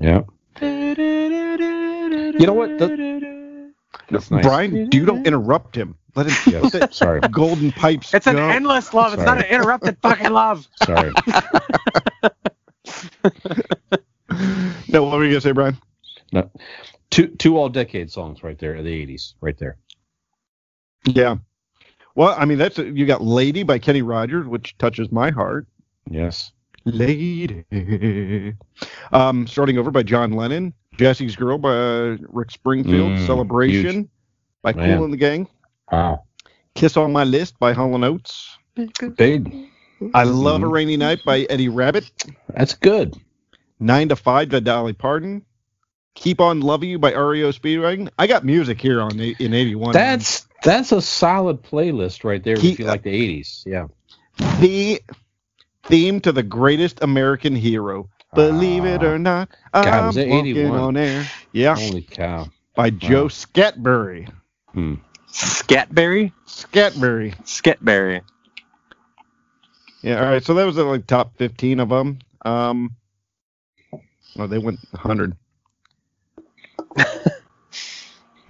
[0.00, 0.22] Yeah.
[0.60, 2.78] You know what?
[4.10, 4.44] That's nice.
[4.44, 5.96] Brian, you don't interrupt him.
[6.14, 6.74] Let him Yes.
[6.74, 7.20] let the Sorry.
[7.20, 9.14] golden pipes It's an endless love.
[9.14, 10.66] It's not an interrupted fucking love.
[10.84, 11.12] Sorry.
[14.88, 15.76] No, what were you gonna say, Brian?
[16.32, 16.50] No.
[17.10, 19.76] Two two all decade songs right there in the 80s, right there.
[21.04, 21.36] Yeah.
[22.14, 25.66] Well, I mean, that's you got "Lady" by Kenny Rogers, which touches my heart.
[26.10, 26.52] Yes.
[26.84, 27.64] Lady.
[29.12, 30.74] Um, starting over by John Lennon.
[30.96, 33.12] Jesse's Girl by uh, Rick Springfield.
[33.12, 34.08] Mm, Celebration huge.
[34.62, 34.96] by Man.
[34.96, 35.48] Kool and the Gang.
[35.90, 36.24] Wow.
[36.74, 38.56] Kiss on My List by Hall and Oates.
[39.16, 39.54] Big.
[40.14, 40.72] I Love a Mhm.
[40.72, 42.10] Rainy Night by Eddie Rabbitt.
[42.48, 43.16] That's good.
[43.78, 45.44] Nine to Five by Dolly Parton.
[46.14, 48.08] Keep on Loving You by REO Speedwagon.
[48.18, 49.92] I got music here on in 81.
[49.92, 53.10] That's that's a solid playlist right there He- if you like the
[53.42, 53.62] 80s.
[53.66, 53.86] Yeah.
[54.60, 55.00] the
[55.84, 58.08] theme to the greatest American hero.
[58.34, 60.80] Believe it or not, God, I'm was it walking 81?
[60.80, 61.26] on air.
[61.52, 62.48] Yeah, Holy cow.
[62.74, 64.32] by Joe Scatberry.
[64.72, 64.94] Hmm.
[65.30, 66.32] Scatberry?
[66.46, 67.34] Scatberry.
[67.44, 68.22] Scatberry.
[70.00, 70.42] Yeah, all right.
[70.42, 72.20] So that was the like top 15 of them.
[72.44, 72.92] Um,
[74.38, 75.36] oh, they went 100.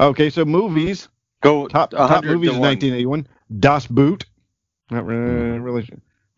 [0.01, 1.09] okay, so movies.
[1.42, 3.26] Go Top top 100 to movies in 1981.
[3.61, 4.24] Das Boot.
[4.90, 5.88] Not really, really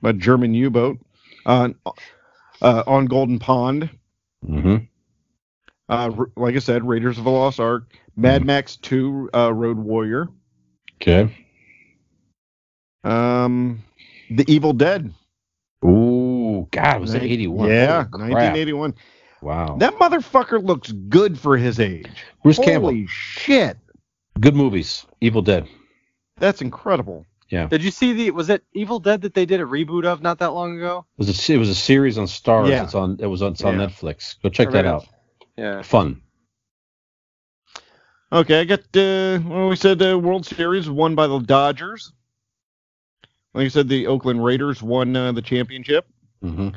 [0.02, 0.98] a German U-boat.
[1.46, 1.70] Uh,
[2.62, 3.90] uh, on Golden Pond.
[4.44, 4.76] hmm
[5.88, 7.92] Uh, like I said, Raiders of the Lost Ark.
[8.16, 8.46] Mad Mhm.
[8.46, 10.28] Max 2, uh, Road Warrior.
[11.02, 11.28] Okay.
[13.02, 13.82] Um,
[14.30, 15.12] The Evil Dead.
[15.84, 17.68] Ooh, God, was it Nin- 81?
[17.68, 18.94] Yeah, 1981.
[19.42, 19.76] Wow.
[19.78, 22.06] That motherfucker looks good for his age.
[22.42, 23.04] Bruce Holy Campbell.
[23.08, 23.76] shit.
[24.40, 25.06] Good movies.
[25.20, 25.68] Evil Dead.
[26.38, 27.26] That's incredible.
[27.48, 27.66] Yeah.
[27.68, 28.30] Did you see the?
[28.32, 31.04] Was it Evil Dead that they did a reboot of not that long ago?
[31.18, 32.68] It was a, it was a series on Starz.
[32.68, 32.84] Yeah.
[32.84, 33.18] It's on.
[33.20, 33.52] It was on.
[33.52, 33.86] It's on Yeah.
[33.86, 34.36] Netflix.
[34.42, 35.06] Go check that out.
[35.56, 35.82] Yeah.
[35.82, 36.20] Fun.
[38.32, 42.12] Okay, I got, uh, well, we said uh, World Series won by the Dodgers.
[43.52, 46.08] Like I said, the Oakland Raiders won uh, the championship.
[46.42, 46.70] Mm-hmm.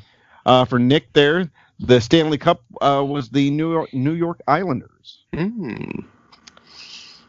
[0.46, 5.26] Uh, for Nick there, the Stanley Cup uh, was the New York, New York Islanders.
[5.34, 6.06] Mm.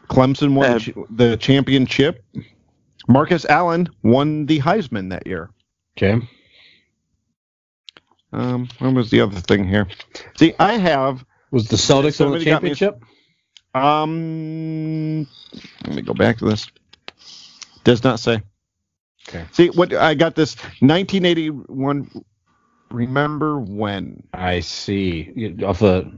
[0.09, 2.23] Clemson won Uh, the, ch- the championship.
[3.07, 5.49] Marcus Allen won the Heisman that year.
[5.97, 6.19] Okay.
[8.31, 9.87] Um, what was the other thing here?
[10.37, 13.03] See, I have Was the Celtics on the Somebody got me- championship?
[13.73, 15.27] um.
[15.85, 16.67] Let me go back to this.
[17.83, 18.41] Does not say.
[19.27, 19.45] Okay.
[19.51, 22.23] See what I got this 1981.
[22.91, 24.23] Remember when?
[24.33, 25.31] I see.
[25.35, 26.11] You- Off the.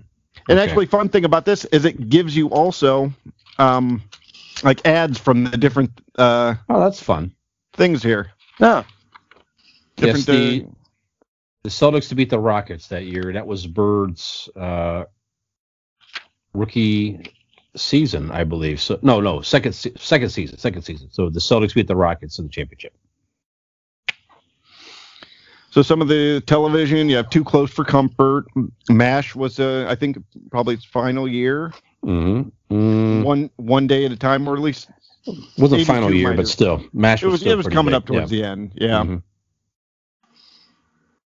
[0.50, 3.14] And actually, fun thing about this is it gives you also,
[3.58, 4.02] um,
[4.64, 7.34] like ads from the different uh Oh, that's fun.
[7.74, 8.32] things here.
[8.60, 8.86] Yes,
[9.98, 10.26] Different.
[10.26, 10.72] the, uh,
[11.64, 13.32] the Celtics to beat the Rockets that year.
[13.34, 15.04] That was Bird's uh,
[16.54, 17.32] rookie
[17.76, 18.82] season, I believe.
[18.82, 21.10] So no, no, second second season, second season.
[21.12, 22.94] So the Celtics beat the Rockets in the championship.
[25.70, 28.46] So some of the television, you have Too Close for Comfort.
[28.90, 30.18] Mash was, uh, I think,
[30.50, 31.72] probably its final year.
[32.06, 32.76] Mm-hmm.
[32.76, 34.90] Mm, One one day at a time, or at least
[35.58, 37.44] wasn't final year, but still, Mash it was.
[37.46, 37.98] It was coming big.
[37.98, 38.72] up towards the end.
[38.76, 39.04] Yeah.
[39.04, 39.24] Mhm.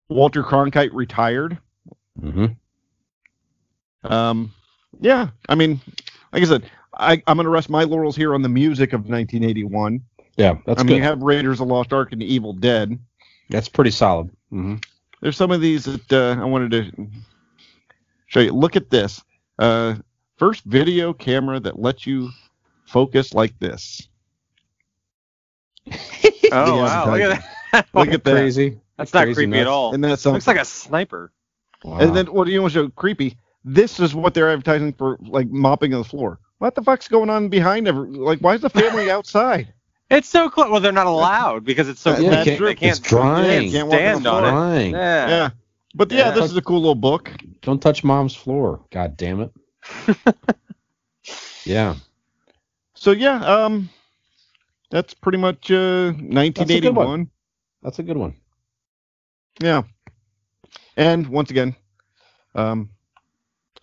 [0.08, 1.58] Walter Cronkite retired.
[2.20, 2.56] Mhm.
[4.04, 4.52] Um,
[5.00, 5.80] yeah, I mean,
[6.32, 9.00] like I said, I, I'm going to rest my laurels here on the music of
[9.08, 10.02] 1981.
[10.36, 10.96] Yeah, that's I mean, good.
[10.96, 12.98] you have Raiders of the Lost Ark and the Evil Dead.
[13.50, 14.30] that's pretty solid.
[14.50, 14.76] hmm
[15.20, 17.06] There's some of these that uh, I wanted to
[18.26, 18.52] show you.
[18.52, 19.22] Look at this.
[19.58, 19.96] Uh,
[20.38, 22.30] first video camera that lets you
[22.86, 24.08] focus like this.
[26.50, 27.10] Oh wow!
[27.12, 27.86] Look at that.
[27.92, 28.32] Look at that.
[28.32, 28.80] Crazy.
[28.96, 29.92] That's not Crazy creepy at all.
[29.94, 30.36] And that's something.
[30.36, 31.30] Looks like a sniper.
[31.84, 31.98] Wow.
[31.98, 32.88] And then what do you want to show?
[32.88, 33.36] Creepy.
[33.64, 36.38] This is what they're advertising for, like mopping of the floor.
[36.56, 38.08] What the fuck's going on behind every?
[38.10, 39.74] Like, why is the family outside?
[40.10, 40.70] It's so close.
[40.70, 42.16] Well, they're not allowed because it's so.
[42.16, 42.98] Yeah, they can't, they can't.
[42.98, 43.70] It's drying.
[43.70, 44.48] They Can't can't on stand on floor.
[44.48, 44.52] it.
[44.52, 44.90] Flying.
[44.92, 45.28] Yeah.
[45.28, 45.50] Yeah.
[45.94, 46.30] But yeah, Yeah.
[46.30, 47.30] this is a cool little book.
[47.60, 48.86] Don't touch mom's floor.
[48.90, 49.52] God damn it.
[51.64, 51.96] yeah.
[52.94, 53.88] So yeah, um,
[54.90, 57.30] that's pretty much uh, 1981.
[57.82, 58.34] That's a good one.
[59.60, 59.82] Yeah.
[60.96, 61.76] And once again,
[62.54, 62.90] um,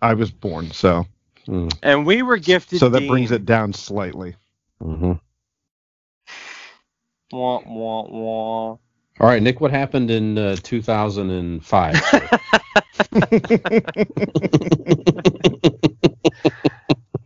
[0.02, 1.06] I was born, so
[1.48, 1.78] Mm.
[1.84, 2.80] And we were gifted.
[2.80, 3.10] So that Dean.
[3.10, 4.36] brings it down slightly.
[4.82, 5.12] Mm hmm
[7.32, 8.78] Wah, wah, wah.
[9.20, 9.62] All right, Nick.
[9.62, 11.96] What happened in uh, 2005?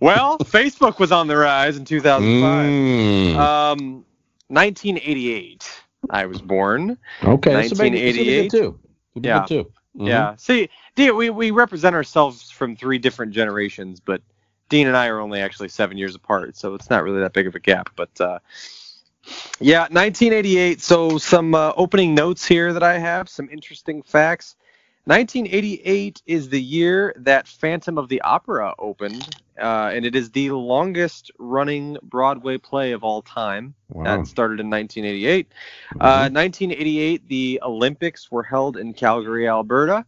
[0.02, 2.70] Well, Facebook was on the rise in 2005.
[2.70, 3.36] Mm.
[3.36, 4.06] Um,
[4.48, 5.70] 1988.
[6.10, 6.98] I was born.
[7.24, 8.52] okay, that's a big- that's a good 1988.
[8.52, 8.80] too.
[9.16, 9.46] Yeah.
[9.46, 9.72] too.
[9.98, 10.08] Mhm.
[10.08, 10.36] Yeah.
[10.38, 14.22] See, Dean, we we represent ourselves from three different generations, but
[14.70, 17.48] Dean and I are only actually seven years apart, so it's not really that big
[17.48, 17.90] of a gap.
[17.98, 18.40] But uh,
[19.60, 20.82] yeah, 1988.
[20.82, 24.56] So some uh, opening notes here that I have, some interesting facts.
[25.06, 29.28] 1988 is the year that Phantom of the Opera opened,
[29.60, 33.74] uh, and it is the longest running Broadway play of all time.
[33.90, 34.04] Wow.
[34.04, 35.48] That started in 1988.
[35.96, 36.02] Mhm.
[36.02, 40.06] Uh, 1988, the Olympics were held in Calgary, Alberta,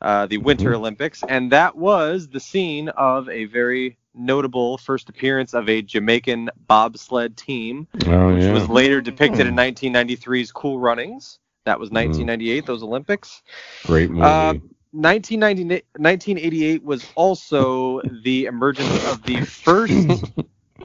[0.00, 0.76] uh, the Winter Mhm.
[0.76, 6.50] Olympics, and that was the scene of a very notable first appearance of a Jamaican
[6.66, 8.52] bobsled team, oh, which yeah.
[8.52, 11.38] was later depicted in 1993's Cool Runnings.
[11.64, 11.94] That was Mhm.
[11.94, 13.42] 1998, those Olympics.
[13.84, 14.22] Great movie.
[14.22, 14.54] Uh,
[14.92, 20.24] 1990, 1988 was also the emergence of the first.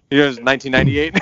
[0.09, 1.19] It was 1998.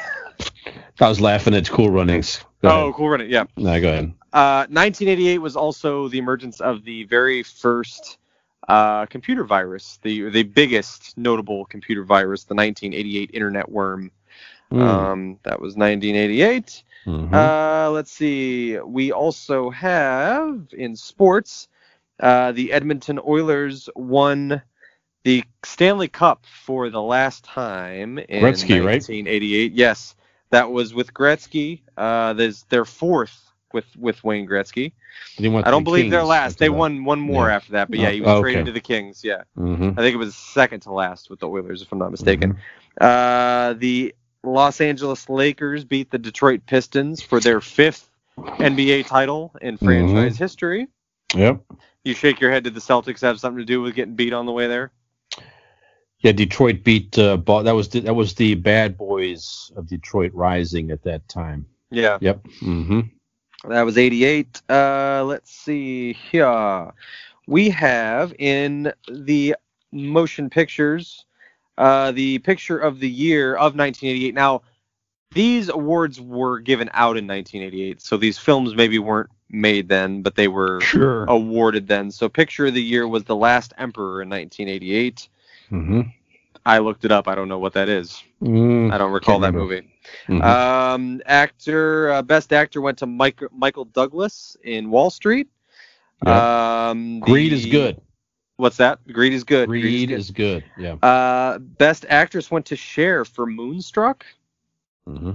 [0.99, 2.43] I was laughing at Cool Runnings.
[2.61, 2.93] Go oh, ahead.
[2.95, 3.45] Cool Running, yeah.
[3.55, 4.13] No, go ahead.
[4.33, 8.17] Uh, 1988 was also the emergence of the very first
[8.67, 14.11] uh, computer virus, the the biggest notable computer virus, the 1988 Internet worm.
[14.71, 14.81] Mm.
[14.81, 16.83] Um, that was 1988.
[17.05, 17.33] Mhm.
[17.33, 18.79] Uh, let's see.
[18.79, 21.67] We also have in sports,
[22.19, 24.61] uh, the Edmonton Oilers won
[25.23, 29.01] the Stanley Cup for the last time in Gretzky, right?
[29.01, 29.73] 1988.
[29.73, 30.15] Yes,
[30.51, 31.81] that was with Gretzky.
[31.97, 34.91] Uh, there's their fourth with with Wayne Gretzky.
[35.39, 36.57] I don't believe they're last.
[36.59, 36.73] They that.
[36.73, 37.55] won one more Yeah.
[37.55, 38.41] after that, but yeah, he was Oh, okay.
[38.41, 39.23] traded to the Kings.
[39.23, 39.93] Yeah, Mhm.
[39.93, 42.53] I think it was second to last with the Oilers, if I'm not mistaken.
[42.53, 43.03] Mm-hmm.
[43.03, 49.77] Uh, the Los Angeles Lakers beat the Detroit Pistons for their fifth NBA title in
[49.77, 50.43] franchise Mm-hmm.
[50.43, 50.87] history.
[51.35, 51.61] Yep.
[52.03, 52.63] You shake your head.
[52.63, 54.91] Did the Celtics have something to do with getting beat on the way there?
[56.19, 57.17] Yeah, Detroit beat.
[57.17, 61.65] Uh, that was the, that was the bad boys of Detroit rising at that time.
[61.89, 62.43] Yeah, Yep.
[62.61, 62.99] Mm-hmm.
[63.67, 64.61] That was 88.
[64.69, 66.91] Uh, let's see here.
[67.47, 69.55] We have in the
[69.91, 71.25] motion pictures
[71.77, 74.33] uh, the picture of the year of 1988.
[74.33, 74.61] Now,
[75.33, 80.35] these awards were given out in 1988, so these films maybe weren't made then, but
[80.35, 81.25] they were Sure.
[81.25, 82.11] awarded then.
[82.11, 85.27] So picture of the year was The Last Emperor in 1988.
[85.71, 86.01] Mm-hmm.
[86.65, 87.27] I looked it up.
[87.27, 88.21] I don't know what that is.
[88.91, 89.73] I don't recall that remember.
[89.75, 89.90] movie.
[90.27, 90.41] Mhm.
[90.43, 95.47] Um, actor, uh, best actor went to Mike, Michael Douglas in Wall Street.
[96.25, 98.01] Um, Greed the- is good.
[98.57, 98.99] What's that?
[99.11, 99.67] Greed is good.
[99.67, 100.19] Greed good.
[100.19, 100.63] is good.
[100.77, 100.93] Yeah.
[101.01, 104.23] Uh, best actress went to Cher for Moonstruck.
[105.07, 105.31] Mm-hmm.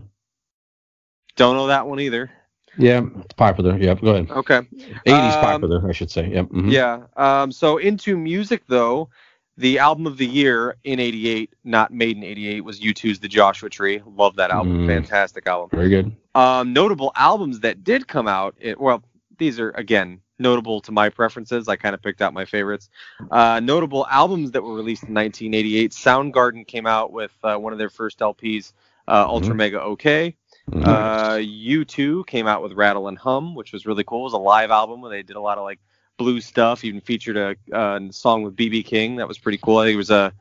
[1.37, 2.31] Don't know that one either.
[2.79, 3.77] Yeah, it's popular.
[3.79, 4.31] Yeah, Go ahead.
[4.31, 4.61] Okay.
[5.07, 6.29] 80s Um, popular, I should say.
[6.31, 6.47] Yep.
[6.51, 6.71] mhm.
[6.71, 7.07] Yeah.
[7.17, 9.09] Um, so into music though,
[9.59, 13.71] the album of the year in '88, not made in '88, was U2's "The Joshua
[13.71, 14.81] Tree." Love that album.
[14.81, 14.87] Mm.
[14.87, 15.71] Fantastic album.
[15.71, 16.15] Very good.
[16.35, 18.55] Um, notable albums that did come out.
[18.61, 19.03] It, well,
[19.39, 21.67] these are again notable to my preferences.
[21.69, 22.91] I kind of picked out my favorites.
[23.31, 25.93] Uh, notable albums that were released in 1988.
[25.93, 28.75] Soundgarden came out with uh, one of their first LPs,
[29.09, 29.57] uh, Ultra Mhm.
[29.57, 30.37] Mega OK.
[30.71, 30.85] Mhm.
[30.87, 34.21] Uh, U2 came out with Rattle and Hum, which was really cool.
[34.21, 35.79] It was a live album where they did a lot of like
[36.17, 36.85] blues stuff.
[36.85, 39.79] Even featured a, uh, song with BB King that was pretty cool.
[39.79, 40.33] I think it was a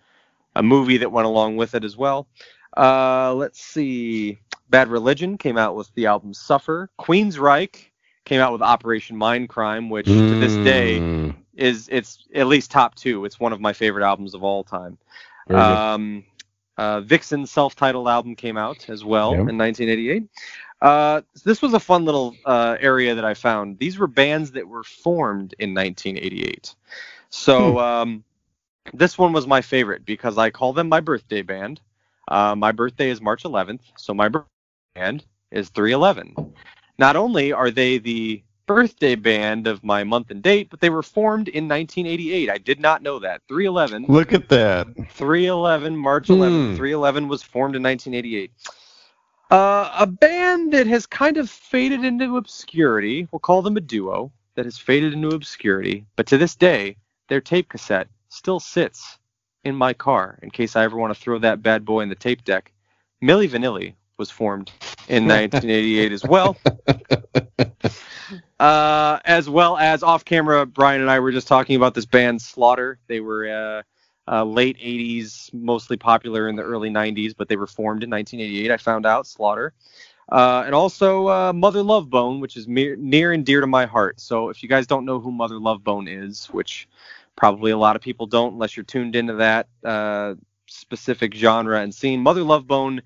[0.55, 2.27] a movie that went along with it as well.
[2.75, 4.37] Uh, let's see.
[4.69, 6.89] Bad Religion came out with the album Suffer.
[6.99, 7.89] Queensryche
[8.25, 12.95] came out with Operation Mindcrime, which to this day Mm, is it's at least top
[12.95, 13.25] two.
[13.25, 14.97] It's one of my favorite albums of all time.
[15.51, 16.23] Um,
[16.77, 19.45] uh, Vixen's self-titled album came out as well Yeah.
[19.47, 20.23] in 1988.
[20.81, 23.79] Uh, this was a fun little uh, area that I found.
[23.79, 26.75] These were bands that were formed in 1988.
[27.29, 27.77] So Hmm.
[27.79, 28.23] um,
[28.93, 31.81] this one was my favorite because I call them my birthday band.
[32.27, 34.49] Uh, my birthday is March 11th, so my birthday
[34.95, 36.53] band is 311.
[36.97, 41.03] Not only are they the birthday band of my month and date, but they were
[41.03, 42.49] formed in 1988.
[42.49, 43.41] I did not know that.
[43.47, 44.05] 311.
[44.07, 44.87] Look at that.
[45.09, 46.71] 311, March 11th.
[46.71, 46.75] Hmm.
[46.75, 48.51] 311 was formed in 1988.
[49.55, 53.25] Uh, a band that has kind of faded into obscurity.
[53.31, 56.05] We'll call them a duo that has faded into obscurity.
[56.17, 56.97] But to this day,
[57.29, 59.17] their tape cassette still sits
[59.63, 62.15] in my car in case I ever want to throw that bad boy in the
[62.15, 62.73] tape deck.
[63.23, 64.73] Milli Vanilli was formed
[65.07, 66.57] in 1988 as well.
[68.57, 72.41] Uh, as well as off camera, Brian and I were just talking about this band
[72.41, 72.97] Slaughter.
[73.07, 73.83] They were uh,
[74.27, 78.71] uh, late 80s, mostly popular in the early 90s, but they were formed in 1988.
[78.71, 79.73] I found out Slaughter.
[80.31, 83.85] Uh, and also uh, Mother Love Bone, which is me- near and dear to my
[83.85, 84.19] heart.
[84.19, 86.87] So if you guys don't know who Mother Love Bone is, which
[87.35, 90.33] probably a lot of people don't unless you're tuned into that uh,
[90.65, 93.01] specific genre and scene, Mother Love Bone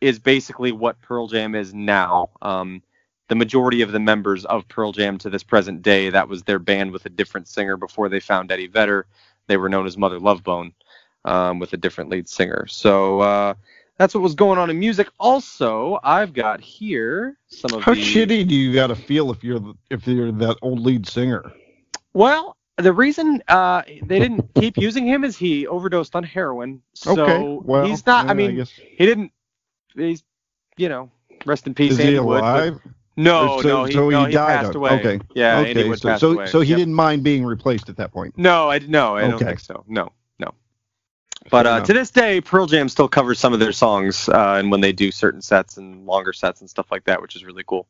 [0.00, 2.30] is basically what Pearl Jam is now.
[2.42, 2.82] Um,
[3.28, 6.58] the majority of the members of Pearl Jam to this present day, that was their
[6.58, 9.06] band with a different singer before they found Eddie Vedder.
[9.46, 10.72] They were known as Mother Love Bone
[11.24, 12.66] um, with a different lead singer.
[12.66, 13.54] So uh,
[13.98, 15.08] that's what was going on in music.
[15.18, 18.00] Also, I've got here some of How the.
[18.00, 21.52] shitty do you got to feel if you're if you're that old lead singer?
[22.12, 26.82] Well, the reason uh, they didn't keep using him is he overdosed on heroin.
[26.94, 28.24] So okay, well, he's not.
[28.24, 28.70] yeah, I mean, guess.
[28.70, 29.32] he didn't.
[29.94, 30.24] He's,
[30.76, 31.10] you know,
[31.46, 32.80] rest in peace, is Andy he Wood.
[33.16, 33.46] But- alive?
[33.46, 34.90] No, so- no, he, so he no, he died passed away.
[34.92, 35.20] okay.
[35.34, 36.46] Yeah, Andy okay, Wood so passed so, away.
[36.46, 36.78] so he Yep.
[36.78, 38.36] didn't mind being replaced at that point.
[38.36, 39.84] No, I no, I don't think so.
[39.88, 40.52] No, no.
[41.50, 44.70] But uh, to this day, Pearl Jam still covers some of their songs, uh, and
[44.70, 47.64] when they do certain sets and longer sets and stuff like that, which is really
[47.66, 47.86] cool.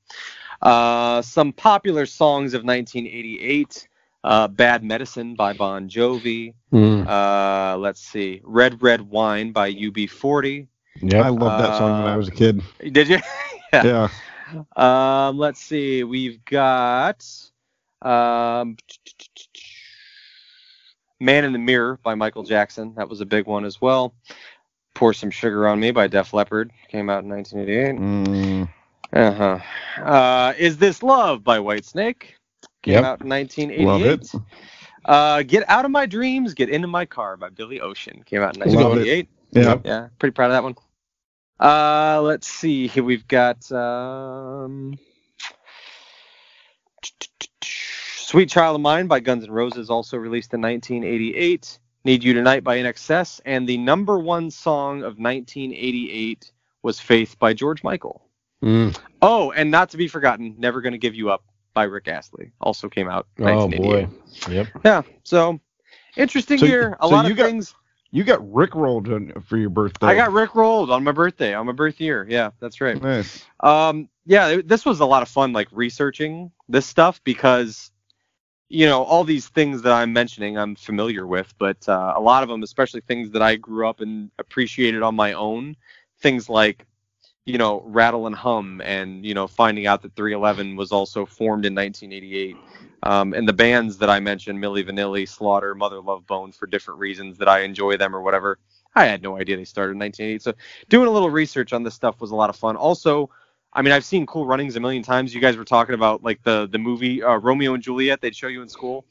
[0.61, 3.89] Uh, some popular songs of 1988:
[4.25, 6.55] uh, "Bad Medicine" by Bon Jovi.
[6.73, 7.07] Mm.
[7.07, 10.67] Uh, let's see, "Red Red Wine" by UB40.
[11.01, 12.63] Yeah, I loved that song when I Uh, was a kid.
[12.93, 13.19] Did you?
[13.73, 14.09] Yeah.
[14.77, 16.05] Um, let's see.
[16.05, 17.27] We've got
[18.03, 18.77] um,
[21.21, 22.95] Man in the Mirror by Michael Jackson.
[22.97, 24.15] That was a big one as well.
[24.95, 26.71] Pour Some Sugar on Me by Def Leppard.
[26.89, 28.01] Came out in 1988.
[28.01, 28.69] Mm,
[29.13, 30.03] Uh-huh.
[30.03, 32.35] Uh, Is This Love by Whitesnake.
[32.83, 33.05] Came Yep.
[33.05, 34.21] out in love 1988.
[34.35, 34.35] it.
[35.07, 38.23] Uh, Get Out of My Dreams, Get Into My Car by Billy Ocean.
[38.25, 39.29] Came out in 1988.
[39.53, 39.79] Yeah.
[39.85, 40.75] Yeah, pretty proud of that one.
[41.61, 42.87] Uh, let's see.
[42.89, 44.99] Here we've got um,
[47.63, 51.79] "Sweet Child of Mine" by Guns N' Roses, also released in 1988.
[52.05, 56.51] "Need You Tonight" by INXS, and the number one song of 1988
[56.83, 58.23] was "Faith" by George Michael.
[58.63, 58.99] Mm.
[59.23, 62.89] Oh, and not to be forgotten, "Never Gonna Give You Up" by Rick Astley, also
[62.89, 63.27] came out.
[63.39, 64.09] Oh boy.
[64.49, 64.69] Yep.
[64.85, 65.03] Yeah.
[65.23, 65.61] So
[66.17, 66.97] interesting So- year.
[67.01, 67.75] A so lot of got- things.
[68.15, 70.07] You got Rick rolled on, for your birthday.
[70.07, 72.25] I got Rick rolled on my birthday, on my birth year.
[72.29, 73.03] Yeah, that's right.
[73.03, 73.45] Nice.
[73.59, 77.91] Um, yeah, it- this was a lot of fun, like researching this stuff because,
[78.69, 82.45] you know, all these things that I'm mentioning, I'm familiar with, but uh, a lot
[82.45, 85.75] of them, especially things that I grew up and appreciated on my own,
[86.21, 86.87] things like,
[87.47, 91.67] you know, Rattle and Hum, and you know, finding out that 311 was also formed
[91.67, 92.57] in 1988.
[93.03, 97.01] Um, and the bands that I mentioned, Milli Vanilli, Slaughter, Mother Love Bone, for different
[97.01, 98.59] reasons that I enjoy them or whatever.
[98.95, 100.43] I had no idea they started in 1988.
[100.43, 100.55] So
[100.89, 102.77] doing a little research on this stuff was a lot of fun.
[102.77, 103.29] Also,
[103.75, 105.35] I mean, I've seen Cool Runnings a million times.
[105.35, 108.47] You guys were talking about like the the movie uh, Romeo and Juliet they'd show
[108.47, 109.05] you in school.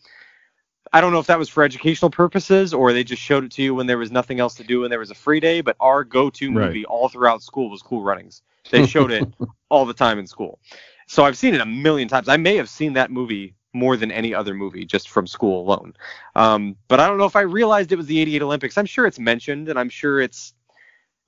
[0.91, 3.63] I don't know if that was for educational purposes or they just showed it to
[3.63, 5.61] you when there was nothing else to do and there was a free day.
[5.61, 6.67] But our go-to Right.
[6.67, 8.41] movie all throughout school was Cool Runnings.
[8.69, 9.27] They showed it
[9.69, 10.59] all the time in school.
[11.07, 12.27] So I've seen it a million times.
[12.29, 15.95] I may have seen that movie more than any other movie just from school alone.
[16.35, 18.77] Um, but I don't know if I realized it was the 88 Olympics.
[18.77, 20.53] I'm sure it's mentioned and I'm sure it's,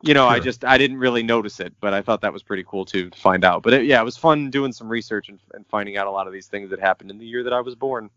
[0.03, 2.63] you know, I just, I didn't really notice it, but I thought that was pretty
[2.67, 3.63] cool too to find out.
[3.63, 6.27] But it, yeah, it was fun doing some research and, and finding out a lot
[6.27, 8.11] of these things that happened in the year that I was born.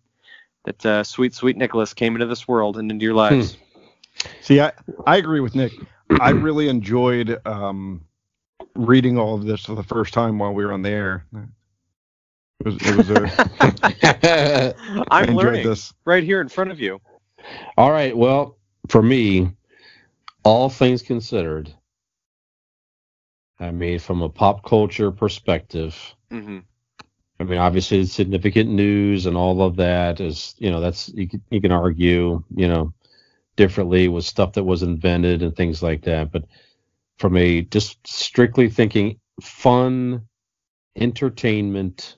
[0.69, 3.57] That uh, sweet, sweet Nicholas came into this world and into your lives.
[4.43, 4.73] See, I,
[5.07, 5.73] I agree with Nick.
[6.11, 8.05] I really enjoyed um,
[8.75, 11.25] reading all of this for the first time while we were on the air.
[12.61, 14.75] It was, it was a,
[15.11, 15.95] I I'm enjoyed learning this.
[16.05, 17.01] right here in front of you.
[17.79, 18.14] All right.
[18.14, 18.59] Well,
[18.89, 19.51] for me,
[20.45, 21.73] all things considered,
[23.59, 25.97] I mean, from a pop culture perspective,
[26.31, 26.59] hmm
[27.41, 31.28] I mean, obviously, it's significant news and all of that is, you know, that's you
[31.28, 32.93] can, you can argue, you know,
[33.57, 36.32] differently with stuff that was invented and things like that.
[36.32, 36.45] But
[37.18, 40.26] from a just strictly thinking fun,
[40.97, 42.16] entertainment,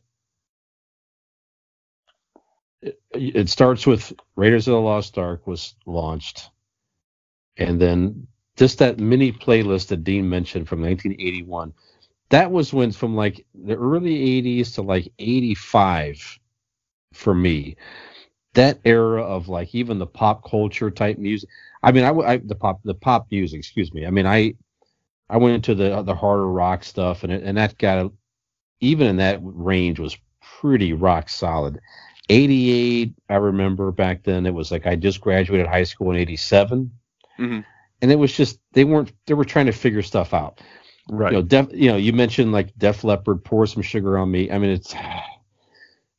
[2.80, 6.48] it, it starts with Raiders of the Lost Ark was launched,
[7.58, 11.74] and then just that mini playlist that Dean mentioned from 1981
[12.30, 16.38] that was when from like the early 80s to like 85
[17.12, 17.76] for me
[18.54, 21.48] that era of like even the pop culture type music
[21.82, 24.54] i mean i, I- the pop the pop music excuse me i mean i
[25.30, 28.12] i went into the the harder rock stuff and it, and that got a,
[28.80, 30.16] even in that range was
[30.60, 31.80] pretty rock solid.
[32.30, 36.90] 88 i remember back then it was like i just graduated high school in 87
[37.38, 37.64] Mhm.
[38.02, 40.60] and it was just they weren't they were trying to figure stuff out
[41.08, 41.32] Right.
[41.32, 44.50] you know, Def, you know, you mentioned like Def Leppard, pour some sugar on me.
[44.50, 44.94] I mean, it's,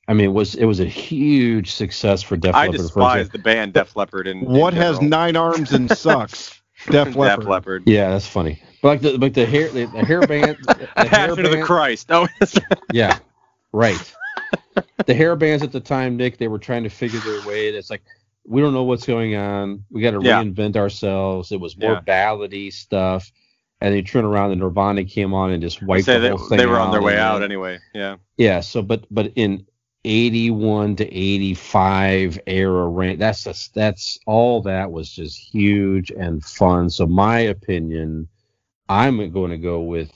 [0.07, 2.79] I mean, it was it was a huge success for Def I Leppard.
[2.79, 6.61] despise the band Def Leppard and What has nine arms and sucks?
[6.89, 7.43] Def Leppard.
[7.43, 7.83] Def Leppard.
[7.87, 8.61] Yeah, that's funny.
[8.81, 11.63] But like the like the hair the, the hair band, the hair Passion of the
[11.63, 12.11] Christ.
[12.11, 12.27] Oh,
[12.91, 13.19] Yeah,
[13.71, 14.13] right.
[15.05, 17.67] the hair bands at the time, Nick, they were trying to figure their way.
[17.69, 18.01] It's like
[18.45, 19.85] we don't know what's going on.
[19.91, 20.41] We got to Yeah.
[20.43, 21.51] reinvent ourselves.
[21.51, 22.01] It was more Yeah.
[22.01, 23.31] ballady stuff,
[23.81, 26.37] and they turn around and Nirvana came on and just wiped say the they, whole
[26.37, 27.79] thing they were on their way out then- anyway.
[27.93, 28.17] Yeah.
[28.37, 28.59] Yeah.
[28.61, 29.65] So, but but in
[30.03, 36.89] 81 to 85 era range, that's just, that's all that was just huge and fun.
[36.89, 38.27] So, my opinion,
[38.89, 40.11] I'm going to go with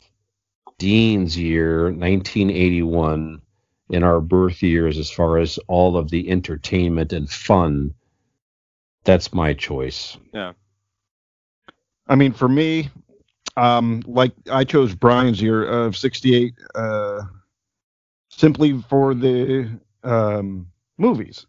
[0.78, 3.42] Dean's year, 1981,
[3.90, 7.94] in our birth years, as far as all of the entertainment and fun.
[9.04, 10.18] That's my choice.
[10.34, 10.54] Yeah.
[12.08, 12.90] I mean, for me,
[13.58, 17.22] um, like I chose Brian's year of '68 uh,
[18.30, 21.46] simply for the um, movies.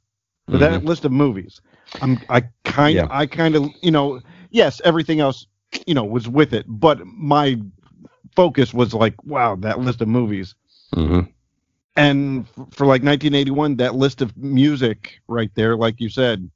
[0.51, 1.61] For that list of movies,
[2.01, 3.07] I'm I kind Yeah.
[3.11, 5.47] I kind of you know yes everything else
[5.87, 7.57] you know was with it, but my
[8.35, 10.55] focus was like wow that list of movies.
[10.95, 11.21] hmm
[11.97, 16.51] and f- for like 1981 that list of music right there like you said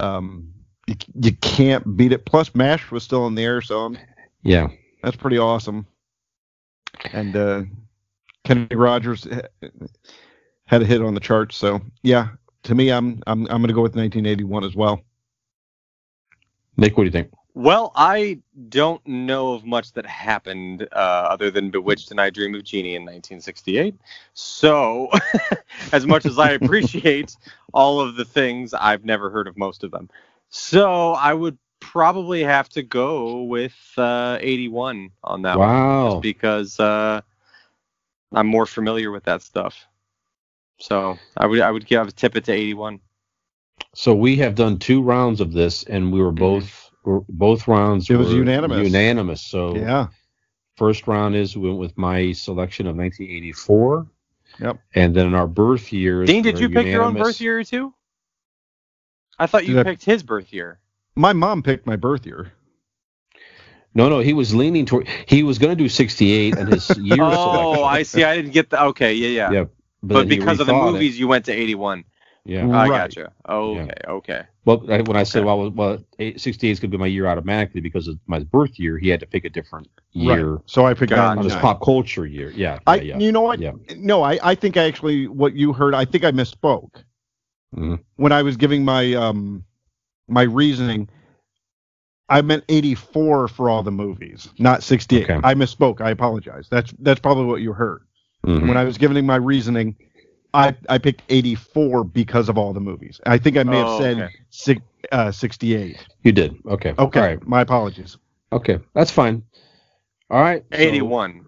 [0.00, 0.52] um
[0.86, 3.98] you, you can't beat it plus M*A*S*H was still in the air so um,
[4.42, 4.68] Yeah.
[5.02, 5.86] That's pretty awesome
[7.12, 7.62] and uh
[8.44, 9.26] kenny rogers
[10.64, 12.28] had a hit on the charts so yeah
[12.62, 15.02] to me i'm i'm i'm gonna go with 1981 as well
[16.80, 17.30] Nick, what do you think?
[17.52, 18.38] Well, I
[18.70, 22.94] don't know of much that happened uh, other than Bewitched and I Dream of Jeannie
[22.94, 23.94] in 1968.
[24.32, 25.10] So,
[25.92, 27.36] as much as I appreciate
[27.74, 30.08] all of the things, I've never heard of most of them.
[30.48, 31.58] So, I would
[31.92, 36.10] probably have to go with uh, 81 on that one Wow.
[36.10, 37.20] just because uh,
[38.32, 39.86] I'm more familiar with that stuff.
[40.78, 43.00] So, I would I would give a tip it to 81.
[43.94, 48.08] So we have done two rounds of this, and we were both were, both rounds.
[48.08, 48.86] It was were unanimous.
[48.86, 49.42] Unanimous.
[49.42, 50.06] So yeah
[50.80, 54.06] first round is we went with my selection of 1984.
[54.60, 54.78] Yep.
[54.94, 56.26] And then in our birth years.
[56.26, 57.92] Dean, did were you pick your own birth year too?
[59.38, 60.79] I thought you Did I- picked his birth year.
[61.16, 62.52] My mom picked my birth year
[63.94, 65.08] No, no, he was leaning toward.
[65.26, 67.84] He was going to do 68 and his year Oh, selection.
[67.84, 68.24] I see.
[68.24, 68.82] I didn't get the.
[68.84, 69.50] Okay, yeah, yeah.
[69.50, 69.64] Yeah,
[70.02, 70.92] But, then he because of the rethought it.
[70.92, 72.04] movies, you went to 81.
[72.44, 72.62] Yeah.
[72.66, 72.84] Right.
[72.84, 73.32] I gotcha.
[73.48, 74.42] Okay, okay.
[74.64, 75.46] Well, when I said, Okay.
[75.46, 78.78] well, well, eight- 68 is going to be my year automatically because of my birth
[78.78, 81.38] year, he had to pick a different year right so i picked Gotcha.
[81.38, 82.50] on his pop culture year.
[82.50, 82.78] Yeah.
[82.86, 83.18] I, yeah, yeah.
[83.18, 83.58] you know what?
[83.60, 83.72] Yeah.
[83.96, 85.94] No, I, I think I actually what you heard.
[85.94, 87.02] I think I misspoke
[87.76, 88.00] Mhm.
[88.16, 89.64] when I was giving my um
[90.30, 91.08] my reasoning.
[92.28, 95.24] I meant 84 for all the movies, not 68.
[95.28, 95.40] Okay.
[95.42, 96.00] I misspoke.
[96.00, 96.68] I apologize.
[96.70, 98.02] That's that's probably what you heard
[98.46, 98.68] Mhm.
[98.68, 99.96] when I was giving my reasoning.
[100.54, 103.20] I I picked 84 because of all the movies.
[103.26, 104.34] I think I may have Oh, said okay.
[104.50, 104.80] six,
[105.12, 105.96] uh, 68.
[106.22, 106.56] You did.
[106.66, 106.94] Okay.
[106.98, 107.46] Okay, All right.
[107.46, 108.16] my apologies.
[108.52, 108.78] Okay.
[108.94, 109.42] That's fine.
[110.30, 110.64] All right.
[110.72, 111.46] so 81,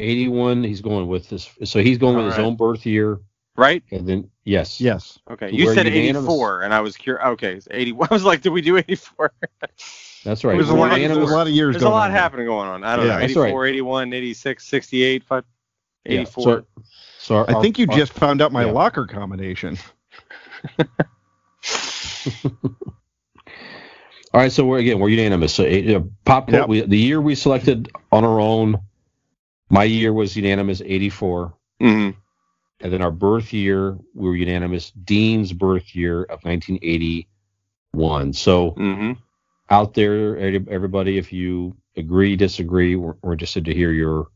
[0.00, 0.62] 81.
[0.64, 1.50] He's going with this.
[1.64, 2.44] So he's going with All his right.
[2.46, 3.20] own birth year.
[3.58, 3.82] Right?
[3.90, 4.80] And then, yes.
[4.80, 5.18] Yes.
[5.30, 5.50] Okay.
[5.52, 6.22] You we're said unanimous?
[6.24, 7.26] 84, and I was curious.
[7.26, 8.08] Okay, it's 81.
[8.10, 9.32] I was like, did we do 84?
[10.24, 10.54] That's right.
[10.54, 10.94] There's a lot.
[10.94, 11.74] There's a lot of years.
[11.74, 12.20] There's a going lot on there.
[12.20, 12.84] happening going on.
[12.84, 13.24] I don't Yeah, know.
[13.24, 13.68] 84, right.
[13.68, 15.44] 81, 86, 68, five-
[16.06, 16.42] Yeah, 84.
[16.42, 16.64] So,
[17.18, 18.72] so our, I think you our- just found out my yeah.
[18.72, 19.76] locker combination.
[24.34, 24.52] All right.
[24.52, 25.54] So we're again we're unanimous.
[25.54, 26.68] So uh, pop Yep.
[26.68, 28.78] we, the year we selected on our own.
[29.70, 31.54] My year was unanimous, 84.
[31.80, 32.14] Mhm.
[32.80, 34.90] And then our birth year, we were unanimous.
[34.92, 38.32] Dean's birth year of 1981.
[38.32, 39.18] So Mhm.
[39.70, 44.28] out there, everybody, if you agree, disagree, we're, we're interested to hear your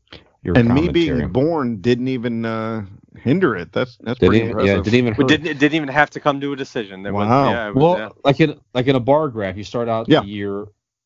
[0.43, 2.85] your and me being born didn't even uh,
[3.17, 3.71] hinder it.
[3.71, 4.75] That's that's didn't pretty even, impressive.
[4.77, 5.29] yeah, didn't even We hurt.
[5.29, 5.47] didn't.
[5.47, 7.03] It didn't even have to come to a decision.
[7.03, 7.49] There was, Wow.
[7.51, 8.09] yeah, was, well, yeah.
[8.25, 10.19] like in like in a bar graph, you start out Yeah.
[10.21, 10.65] the year,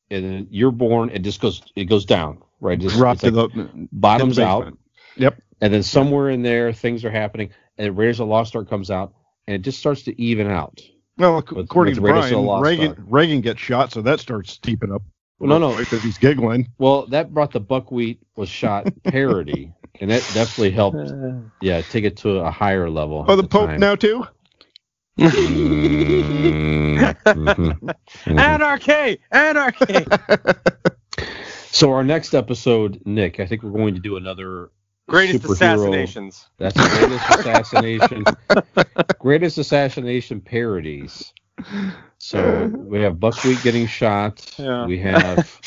[0.10, 2.80] and then you're born, it just goes it goes down, right?
[2.80, 4.74] Just, Drop it's to like the bottoms the out.
[5.18, 5.42] Yep.
[5.62, 8.92] And then somewhere in there things are happening, and Raiders of the Lost Ark comes
[8.92, 9.14] out,
[9.48, 10.82] and it just starts to even out.
[11.18, 12.98] Well, ac- With- according with to Raiders Brian, Lost Reagan Ark.
[13.08, 15.02] Reagan gets shot, so that starts steeping up.
[15.40, 15.78] Well, no, no.
[15.78, 16.68] because he's giggling.
[16.78, 20.98] Well, that brought the buckwheat was shot parody, and that definitely helped.
[21.62, 23.26] Yeah, take it to a higher level.
[23.28, 23.80] Oh, at the Pope time.
[23.80, 24.28] now too.
[25.18, 27.96] Mhm, mhm,
[28.26, 28.40] mhm.
[28.40, 29.20] Anarchy!
[29.32, 30.06] Anarchy!
[31.72, 34.70] So our next episode, Nick, I think we're going to do another
[35.08, 36.48] Greatest superhero- assassinations.
[36.58, 38.24] That's the greatest assassination,
[39.20, 41.34] greatest assassination parodies.
[42.18, 44.54] So we have Buckwheat getting shot.
[44.58, 44.86] Yeah.
[44.86, 45.60] We have,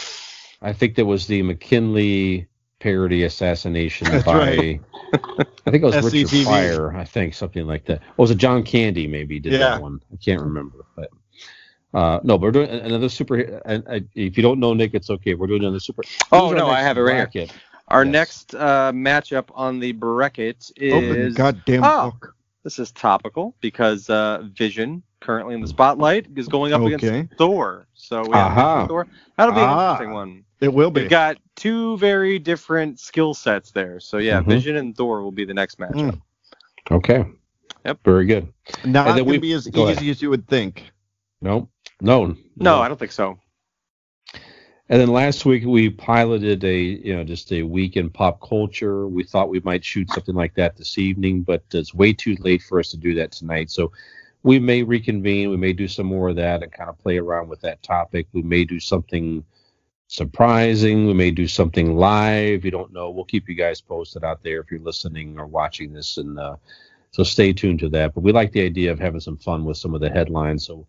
[0.63, 2.49] I think there was the McKinley
[2.81, 4.81] parody assassination That's by right.
[5.67, 6.45] I think it was Richard SCTV.
[6.45, 6.95] Pryor.
[6.97, 8.01] I think something like that.
[8.17, 9.07] Or was it John Candy?
[9.07, 9.59] Maybe did Yeah.
[9.59, 10.01] that one.
[10.13, 11.09] I can't remember, but.
[11.93, 13.37] Uh, no, but we're doing another super.
[13.65, 15.35] And uh, if you don't know Nick, it's okay.
[15.35, 16.03] We're doing another super.
[16.31, 17.49] Oh, no, I have it right here.
[17.91, 17.97] Bracket?
[17.97, 18.13] Our Yes.
[18.13, 20.93] next uh, matchup on the bracket is.
[20.93, 22.11] Open the is goddamn Oh.
[22.13, 22.35] book.
[22.63, 26.95] this is topical because uh, Vision currently in the spotlight is going up Okay.
[26.95, 27.87] against Thor.
[27.95, 28.75] So we have Aha.
[28.77, 29.07] Vision, Thor.
[29.37, 29.93] That'll be an Ah.
[29.93, 30.45] interesting one.
[30.61, 31.01] It will be.
[31.03, 33.99] We've got two very different skill sets there.
[34.01, 34.47] So yeah, Mhm.
[34.47, 36.13] Vision and Thor will be the next matchup.
[36.13, 36.21] Mm.
[36.91, 37.25] Okay.
[37.87, 37.99] Yep.
[38.05, 38.53] Very good.
[38.85, 39.97] Not and going to be as go ahead.
[39.97, 40.93] easy as you would think.
[41.41, 41.71] No,
[42.03, 43.39] no, No, I don't think so.
[44.91, 49.07] And then last week we piloted a, you know, just a week in pop culture.
[49.07, 52.61] We thought we might shoot something like that this evening, but it's way too late
[52.61, 53.71] for us to do that tonight.
[53.71, 53.93] So
[54.43, 55.49] we may reconvene.
[55.49, 58.27] We may do some more of that and kind of play around with that topic.
[58.33, 59.45] We may do something
[60.09, 61.07] surprising.
[61.07, 62.65] We may do something live.
[62.65, 63.11] You don't know.
[63.11, 66.17] We'll keep you guys posted out there if you're listening or watching this.
[66.17, 66.57] And uh,
[67.13, 68.13] so stay tuned to that.
[68.13, 70.67] But we like the idea of having some fun with some of the headlines.
[70.67, 70.89] So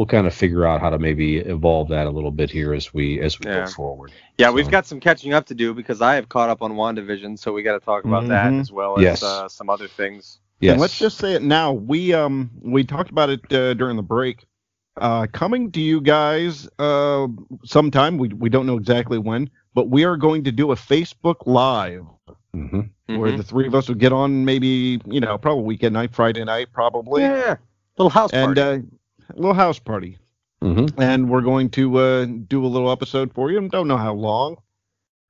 [0.00, 2.94] we'll kind of figure out how to maybe evolve that a little bit here as
[2.94, 3.66] we as we Yeah.
[3.66, 4.12] go forward.
[4.38, 7.38] Yeah, we've got some catching up to do because I have caught up on WandaVision,
[7.38, 8.60] so we got to talk about that Mhm.
[8.62, 9.22] as well as Yes.
[9.22, 10.40] uh, some other things.
[10.58, 10.72] Yes.
[10.72, 11.74] And let's just say it now.
[11.74, 14.46] We um we talked about it uh, during the break.
[14.96, 17.26] Uh, coming to you guys uh,
[17.64, 18.16] sometime.
[18.16, 22.06] We we don't know exactly when, but we are going to do a Facebook Live
[22.56, 23.16] mm-hmm.
[23.18, 23.36] where Mhm.
[23.36, 24.46] the three of us would get on.
[24.46, 27.56] Maybe you know, probably weekend night, Friday night, probably, yeah,
[27.98, 28.60] little house and party.
[28.62, 28.82] uh, a
[29.34, 30.18] little house party.
[30.62, 33.68] hmm And we're going to uh, do a little episode for you.
[33.68, 34.56] Don't know how long.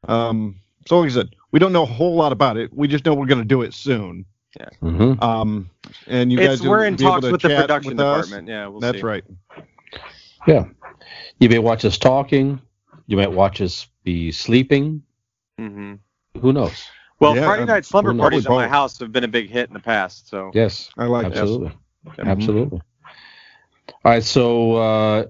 [0.09, 2.73] Um, so like I said, we don't know a whole lot about it.
[2.73, 4.25] We just know we're going to do it soon.
[4.81, 5.71] hmm Um,
[6.07, 8.49] and you it's guys, we're in talks with the production with department.
[8.49, 9.05] Yeah, we'll That's see.
[9.05, 9.25] right.
[10.47, 10.65] Yeah.
[11.39, 12.61] You may watch us talking.
[13.07, 15.03] You might watch us be sleeping.
[15.59, 15.95] hmm
[16.41, 16.89] Who knows?
[17.21, 19.69] Well, Yeah, Friday um, night slumber parties at my house have been a big hit
[19.69, 20.29] in the past.
[20.29, 20.91] So Yes.
[20.97, 21.37] I like that.
[21.39, 21.73] Absolutely.
[22.17, 22.27] Yep.
[22.27, 22.81] Absolutely.
[24.05, 24.23] All right.
[24.25, 25.25] So, uh,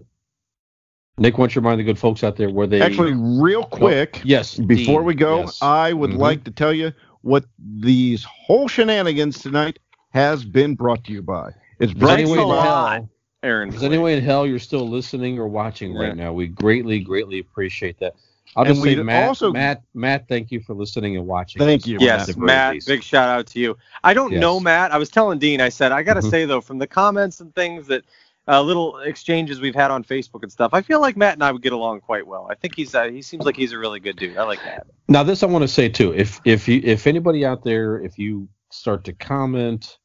[1.18, 4.20] Nick, why don't you remind the good folks out there where they Actually, real quick,
[4.24, 4.56] Yes.
[4.56, 5.58] before Dean, we go, yes.
[5.60, 6.18] I would Mhm.
[6.18, 6.92] like to tell you
[7.22, 9.78] what these whole shenanigans tonight
[10.10, 11.50] has been brought to you by.
[11.78, 13.08] It's Is brought to you in by hell?
[13.42, 16.00] Aaron, Is anyone in hell you're still listening or watching Yeah.
[16.02, 16.32] right now?
[16.32, 18.14] We greatly, greatly appreciate that.
[18.56, 21.60] I'll And just say, Matt, also- Matt, Matt, thank you for listening and watching.
[21.60, 21.98] Thank you.
[22.00, 22.74] Yes, the Matt.
[22.74, 22.88] least.
[22.88, 23.76] Big shout out to you.
[24.02, 24.40] I don't Yes.
[24.40, 24.92] know Matt.
[24.92, 25.60] I was telling Dean.
[25.60, 26.30] I said I got to Mhm.
[26.30, 28.04] say though, from the comments and things that
[28.48, 31.52] uh, little exchanges we've had on Facebook and stuff, I feel like Matt and I
[31.52, 32.48] would get along quite well.
[32.50, 34.36] I think he's uh, he seems like he's a really good dude.
[34.36, 34.86] I like that.
[35.08, 36.12] Now, this I want to say too.
[36.14, 39.98] If if you if anybody out there, if you start to comment,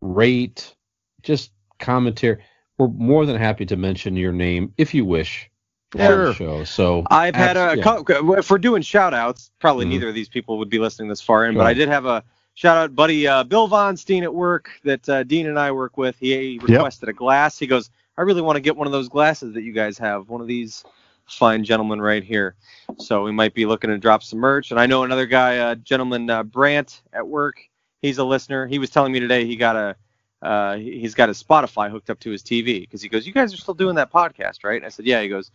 [0.00, 0.74] rate,
[1.22, 2.42] just commentary,
[2.78, 5.48] we're more than happy to mention your name if you wish
[5.94, 6.34] on Sure.
[6.34, 6.64] show.
[6.64, 8.04] So I've had a abs-
[8.38, 9.90] if we're doing shout outs, probably Mhm.
[9.90, 12.24] neither of these people would be listening this far in, but I did have a
[12.54, 15.96] shout out buddy uh, Bill Von Steen at work that uh, Dean and I work
[15.96, 16.16] with.
[16.18, 17.58] He requested a glass.
[17.58, 20.28] He goes, I really want to get one of those glasses that you guys have,
[20.28, 20.84] one of these
[21.26, 22.54] fine gentlemen right here.
[22.98, 24.70] So we might be looking to drop some merch.
[24.70, 27.56] And I know another guy, uh, gentleman uh, Brant at work.
[28.02, 28.66] He's a listener.
[28.66, 29.96] He was telling me today he got a
[30.42, 33.32] uh, he- he's got his Spotify hooked up to his TV because he goes, "You
[33.32, 35.52] guys are still doing that podcast, right?" I said, "Yeah." He goes,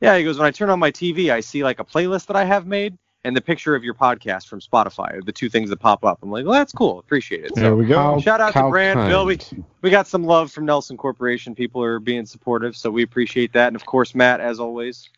[0.00, 2.34] "Yeah." He goes, "When I turn on my TV, I see like a playlist that
[2.36, 5.68] I have made and the picture of your podcast from Spotify, are the two things
[5.70, 6.98] that pop up." I'm like, "Well, that's cool.
[6.98, 7.96] Appreciate it." There we go.
[7.98, 9.08] How- shout out to Brand, kind.
[9.10, 9.26] Bill.
[9.26, 9.38] We,
[9.82, 11.54] we got some love from Nelson Corporation.
[11.54, 13.66] People are being supportive, so we appreciate that.
[13.68, 15.08] And of course, Matt, as always.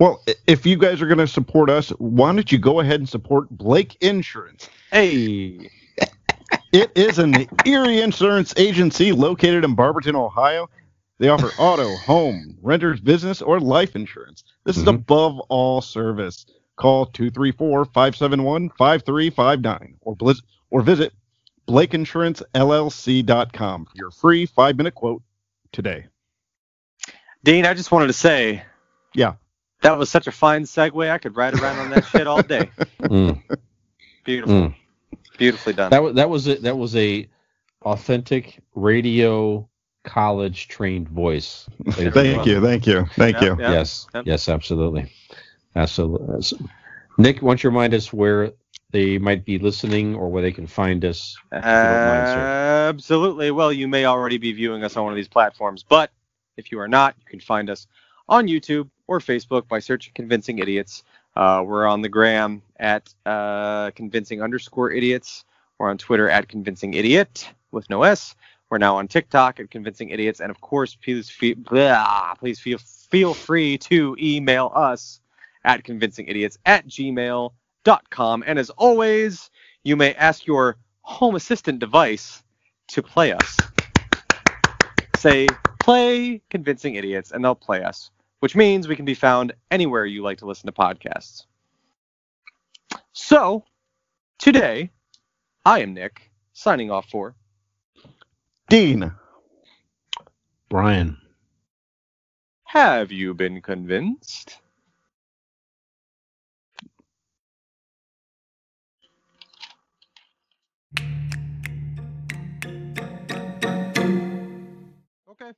[0.00, 3.08] Well, if you guys are going to support us, why don't you go ahead and
[3.08, 4.68] support Blake Insurance?
[4.92, 5.70] Hey,
[6.72, 10.68] It is an Erie insurance agency located in Barberton, Ohio.
[11.18, 14.44] They offer auto, home, renter's business, or life insurance.
[14.64, 14.94] This is Mhm.
[14.94, 16.46] above all service.
[16.78, 21.12] Call 234-571-5359 or blizz- or visit
[21.68, 25.22] blakeinsurancellc.com for your free 5-minute quote
[25.72, 26.06] today.
[27.44, 28.62] Dean, I just wanted to say,
[29.14, 29.34] Yeah.
[29.82, 31.10] that was such a fine segue.
[31.10, 32.70] I could ride around on that shit all day.
[33.00, 33.40] Mm,
[34.24, 34.74] Beautiful, mm.
[35.38, 35.90] beautifully done.
[35.90, 37.28] That was that was a, that was a
[37.82, 39.68] authentic radio
[40.04, 41.66] college trained voice.
[41.90, 43.56] Thank you, thank you, thank Yeah, you.
[43.60, 43.70] yeah.
[43.72, 44.24] yes, Yep.
[44.26, 45.10] yes, absolutely,
[45.78, 46.42] absolutely.
[46.42, 46.58] So,
[47.16, 48.52] Nick, why don't you remind us where
[48.90, 51.36] they might be listening or where they can find us?
[51.52, 53.50] Absolutely.
[53.50, 56.10] Well, you may already be viewing us on one of these platforms, but
[56.56, 57.86] if you are not, you can find us
[58.28, 61.02] on YouTube or Facebook by searching Convincing Idiots.
[61.36, 65.44] Uh, we're on the gram at uh, convincing underscore idiots.
[65.78, 68.34] We're on Twitter at convincing idiot with no S.
[68.70, 73.32] We're now on TikTok at convincing idiots, and of course, please blah, please feel feel
[73.32, 75.20] free to email us
[75.68, 78.44] at convincingidiots at gmail.com.
[78.46, 79.50] And as always,
[79.84, 82.42] you may ask your home assistant device
[82.88, 83.56] to play us.
[85.16, 85.46] Say,
[85.78, 88.10] play Convincing Idiots, and they'll play us,
[88.40, 91.44] which means we can be found anywhere you like to listen to podcasts.
[93.12, 93.64] So,
[94.38, 94.90] today,
[95.64, 97.34] I am Nick, signing off for
[98.70, 99.12] Dean.
[100.68, 101.18] Brian.
[102.64, 104.60] Have you been convinced?
[115.30, 115.52] Okay.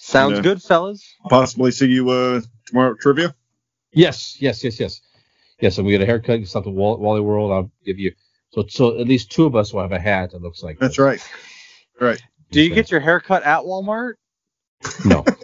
[0.00, 0.42] Sounds Yeah.
[0.42, 1.02] good, fellas.
[1.28, 3.34] Possibly see you uh, tomorrow at trivia.
[3.92, 5.00] Yes, yes, yes, yes.
[5.60, 7.52] Yes, and we get a haircut, it's not the Wall- Wally World.
[7.52, 8.12] I'll give you
[8.52, 10.96] so so at least two of us will have a hat that looks like That's
[10.96, 10.98] this.
[10.98, 11.28] right.
[12.00, 12.20] Right.
[12.50, 14.14] Do you get your haircut at Walmart?
[15.04, 15.24] No.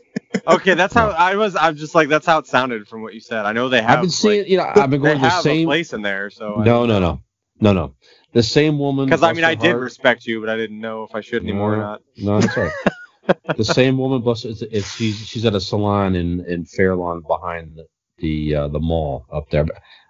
[0.49, 1.57] Okay, that's how I was.
[1.57, 3.47] I'm just like that's how it sounded from what you said.
[3.47, 3.99] I know they have.
[3.99, 6.31] I've been seeing like, you know, I've been going to the same place in there,
[6.31, 7.21] so No, no, no.
[7.61, 7.95] No, no.
[8.37, 11.05] The same woman Because I mean, I did heart- respect you, but I didn't know
[11.05, 12.03] if I should anymore or not.
[12.19, 13.47] No, that's all right.
[13.57, 17.23] the same woman, bless her, it's, it's, she's she's at a salon in in Fairlawn
[17.27, 17.87] behind the
[18.19, 19.65] the, uh, the mall up there.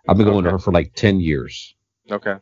[0.08, 1.76] I've been going to her for like ten years.
[2.10, 2.34] Okay.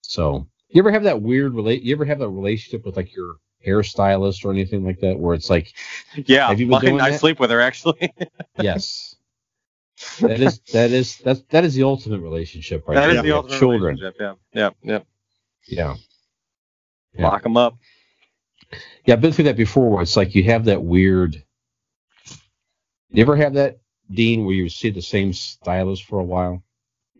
[0.00, 1.82] So you ever have that weird relate?
[1.82, 3.34] You ever have that relationship with like your
[3.66, 5.74] hairstylist or anything like that, where it's like,
[6.24, 7.20] Yeah, Have you been mine, doing I that?
[7.20, 8.12] sleep with her actually.
[8.58, 9.11] yes,
[10.20, 12.94] that is that is that's that is the ultimate relationship, right?
[12.96, 13.22] that is there.
[13.22, 13.96] the You ultimate children.
[13.96, 14.16] relationship.
[14.20, 14.98] Yeah, yeah, yeah.
[15.68, 15.96] Yeah.
[17.14, 17.28] Yeah.
[17.28, 17.76] Lock them up.
[19.04, 21.42] Yeah, I've been through that before where it's like you have that weird.
[23.10, 23.80] You ever have that,
[24.10, 26.62] Dean, where you see the same stylist for a while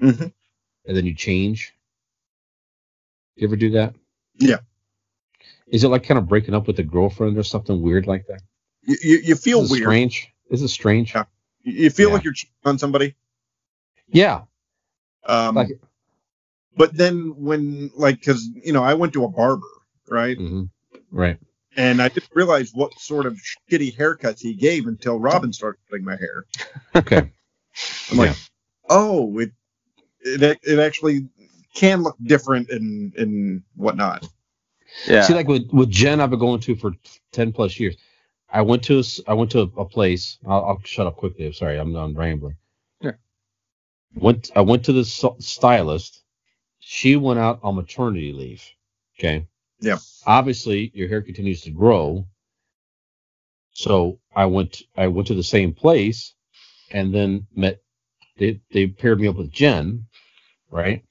[0.01, 0.27] hmm
[0.85, 1.73] and then you change?
[3.37, 3.95] You ever do that?
[4.39, 4.59] Yeah.
[5.69, 8.41] Is it like kind of breaking up with a girlfriend or something weird like that?
[8.83, 9.83] You, you, you feel Is it weird.
[9.85, 10.29] strange?
[10.51, 11.15] Is it strange?
[11.15, 11.25] Yeah.
[11.63, 12.15] You you feel Yeah.
[12.15, 13.15] like you're cheating on somebody.
[14.09, 14.43] Yeah.
[15.25, 15.69] Um, Like,
[16.77, 19.67] but then when, like, because, you know, I went to a barber,
[20.09, 20.37] right?
[20.37, 20.65] hmm
[21.11, 21.39] Right.
[21.77, 23.39] And I didn't realize what sort of
[23.71, 26.45] shitty haircuts he gave until Robin started cutting my hair.
[26.95, 27.31] Okay.
[28.11, 28.35] I'm like, Yeah.
[28.91, 29.53] oh, it,
[30.21, 31.29] it it actually
[31.75, 34.29] can look different and and whatnot.
[35.07, 35.23] Yeah.
[35.23, 36.93] See, like with, with Jen, I've been going to for
[37.33, 37.97] ten plus years.
[38.53, 40.39] I went to I went to a, place.
[40.47, 41.47] I'll, I'll shut up quickly.
[41.47, 41.79] I'm sorry.
[41.79, 42.57] I'm done rambling.
[43.03, 43.19] Sure.
[44.15, 46.23] Went I went to the stylist.
[46.79, 48.63] She went out on maternity leave.
[49.19, 49.47] Okay.
[49.81, 49.99] Yeah.
[50.27, 52.27] Obviously, your hair continues to grow.
[53.73, 56.35] So I went I went to the same place,
[56.91, 57.81] and then met.
[58.37, 60.07] They they paired me up with Jen,
[60.71, 61.03] right?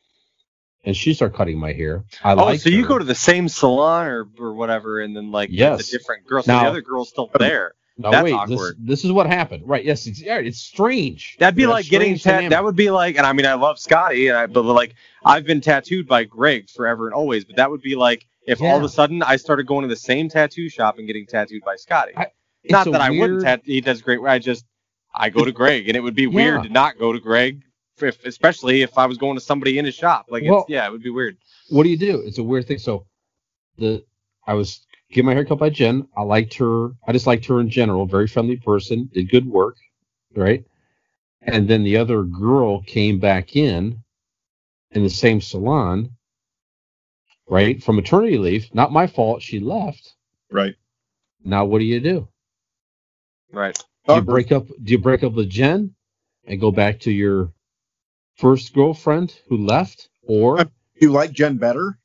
[0.83, 2.03] And she started cutting my hair.
[2.23, 2.87] I oh, so you her.
[2.87, 5.87] go to the same salon or, or whatever, and then like Yes.
[5.87, 6.41] a different girl.
[6.43, 7.73] So Now- the other girl's still there.
[7.97, 8.77] Now That's wait, awkward.
[8.79, 9.67] this this is what happened.
[9.67, 9.83] Right?
[9.85, 11.35] Yes, it's yeah, it's strange.
[11.39, 12.49] That'd be Yeah, like getting dynamic.
[12.51, 15.45] that would be like, and I mean, I love Scotty, and I, but like I've
[15.45, 17.45] been tattooed by Greg forever and always.
[17.45, 19.95] But that would be like if all of a sudden I started going to the
[19.99, 22.13] same tattoo shop and getting tattooed by Scotty.
[22.15, 22.27] I-
[22.69, 23.63] not that I wouldn't tattoo.
[23.65, 24.19] He does great.
[24.21, 24.65] I just
[25.13, 27.61] I go to Greg, and it would be weird to not go to Greg,
[28.07, 30.27] if, especially if I was going to somebody in his shop.
[30.29, 31.37] Like, Well- it's, yeah, it would be weird.
[31.69, 32.21] What do you do?
[32.21, 32.79] It's a weird thing.
[32.79, 33.05] So
[33.77, 34.03] the
[34.45, 36.07] I was getting my hair cut by Jen.
[36.17, 36.89] I liked her.
[37.07, 38.05] I just liked her in general.
[38.05, 39.09] Very friendly person.
[39.13, 39.77] Did good work.
[40.35, 40.65] Right.
[41.41, 44.01] And then the other girl came back in
[44.91, 46.11] in the same salon.
[47.47, 48.73] Right from maternity leave.
[48.73, 49.41] Not my fault.
[49.41, 50.13] She left.
[50.51, 50.75] Right.
[51.43, 52.27] Now what do you do?
[53.51, 53.77] Right.
[54.07, 54.67] Do you break up?
[54.67, 55.93] Do you break up with Jen
[56.45, 57.51] and go back to your
[58.41, 60.65] first girlfriend who left, or Uh,
[60.95, 61.97] You like Jen better,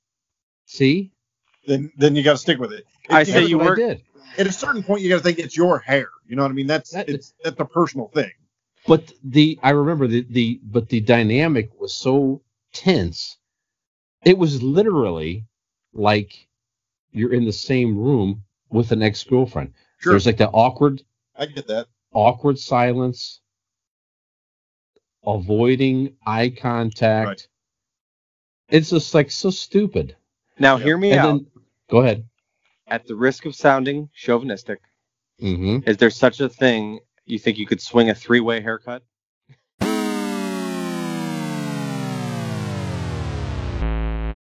[0.67, 1.11] see?
[1.67, 2.85] then then you got to stick with it.
[3.11, 4.03] I say you what work- did.
[4.39, 6.09] at a certain point you got to think it's your hair.
[6.29, 6.67] You know what I mean?
[6.67, 8.31] That's That- it's that's a personal thing.
[8.87, 13.37] But the I remember the the but the dynamic was so tense.
[14.25, 15.47] It was literally
[15.93, 16.47] like
[17.13, 19.73] you're in the same room with an ex girlfriend.
[19.99, 21.03] Sure, There's like that awkward
[21.37, 21.89] I get that.
[22.13, 23.41] awkward silence,
[25.27, 27.27] avoiding eye contact.
[27.27, 27.49] Right.
[28.69, 30.17] It's just like so stupid.
[30.59, 30.85] Now, Yeah.
[30.85, 31.27] hear me and out.
[31.27, 31.47] then
[31.91, 32.25] go ahead.
[32.89, 34.81] At the risk of sounding chauvinistic,
[35.43, 35.89] Mm-hmm.
[35.89, 37.01] is there such a thing?
[37.27, 39.03] You think you could swing a three-way haircut?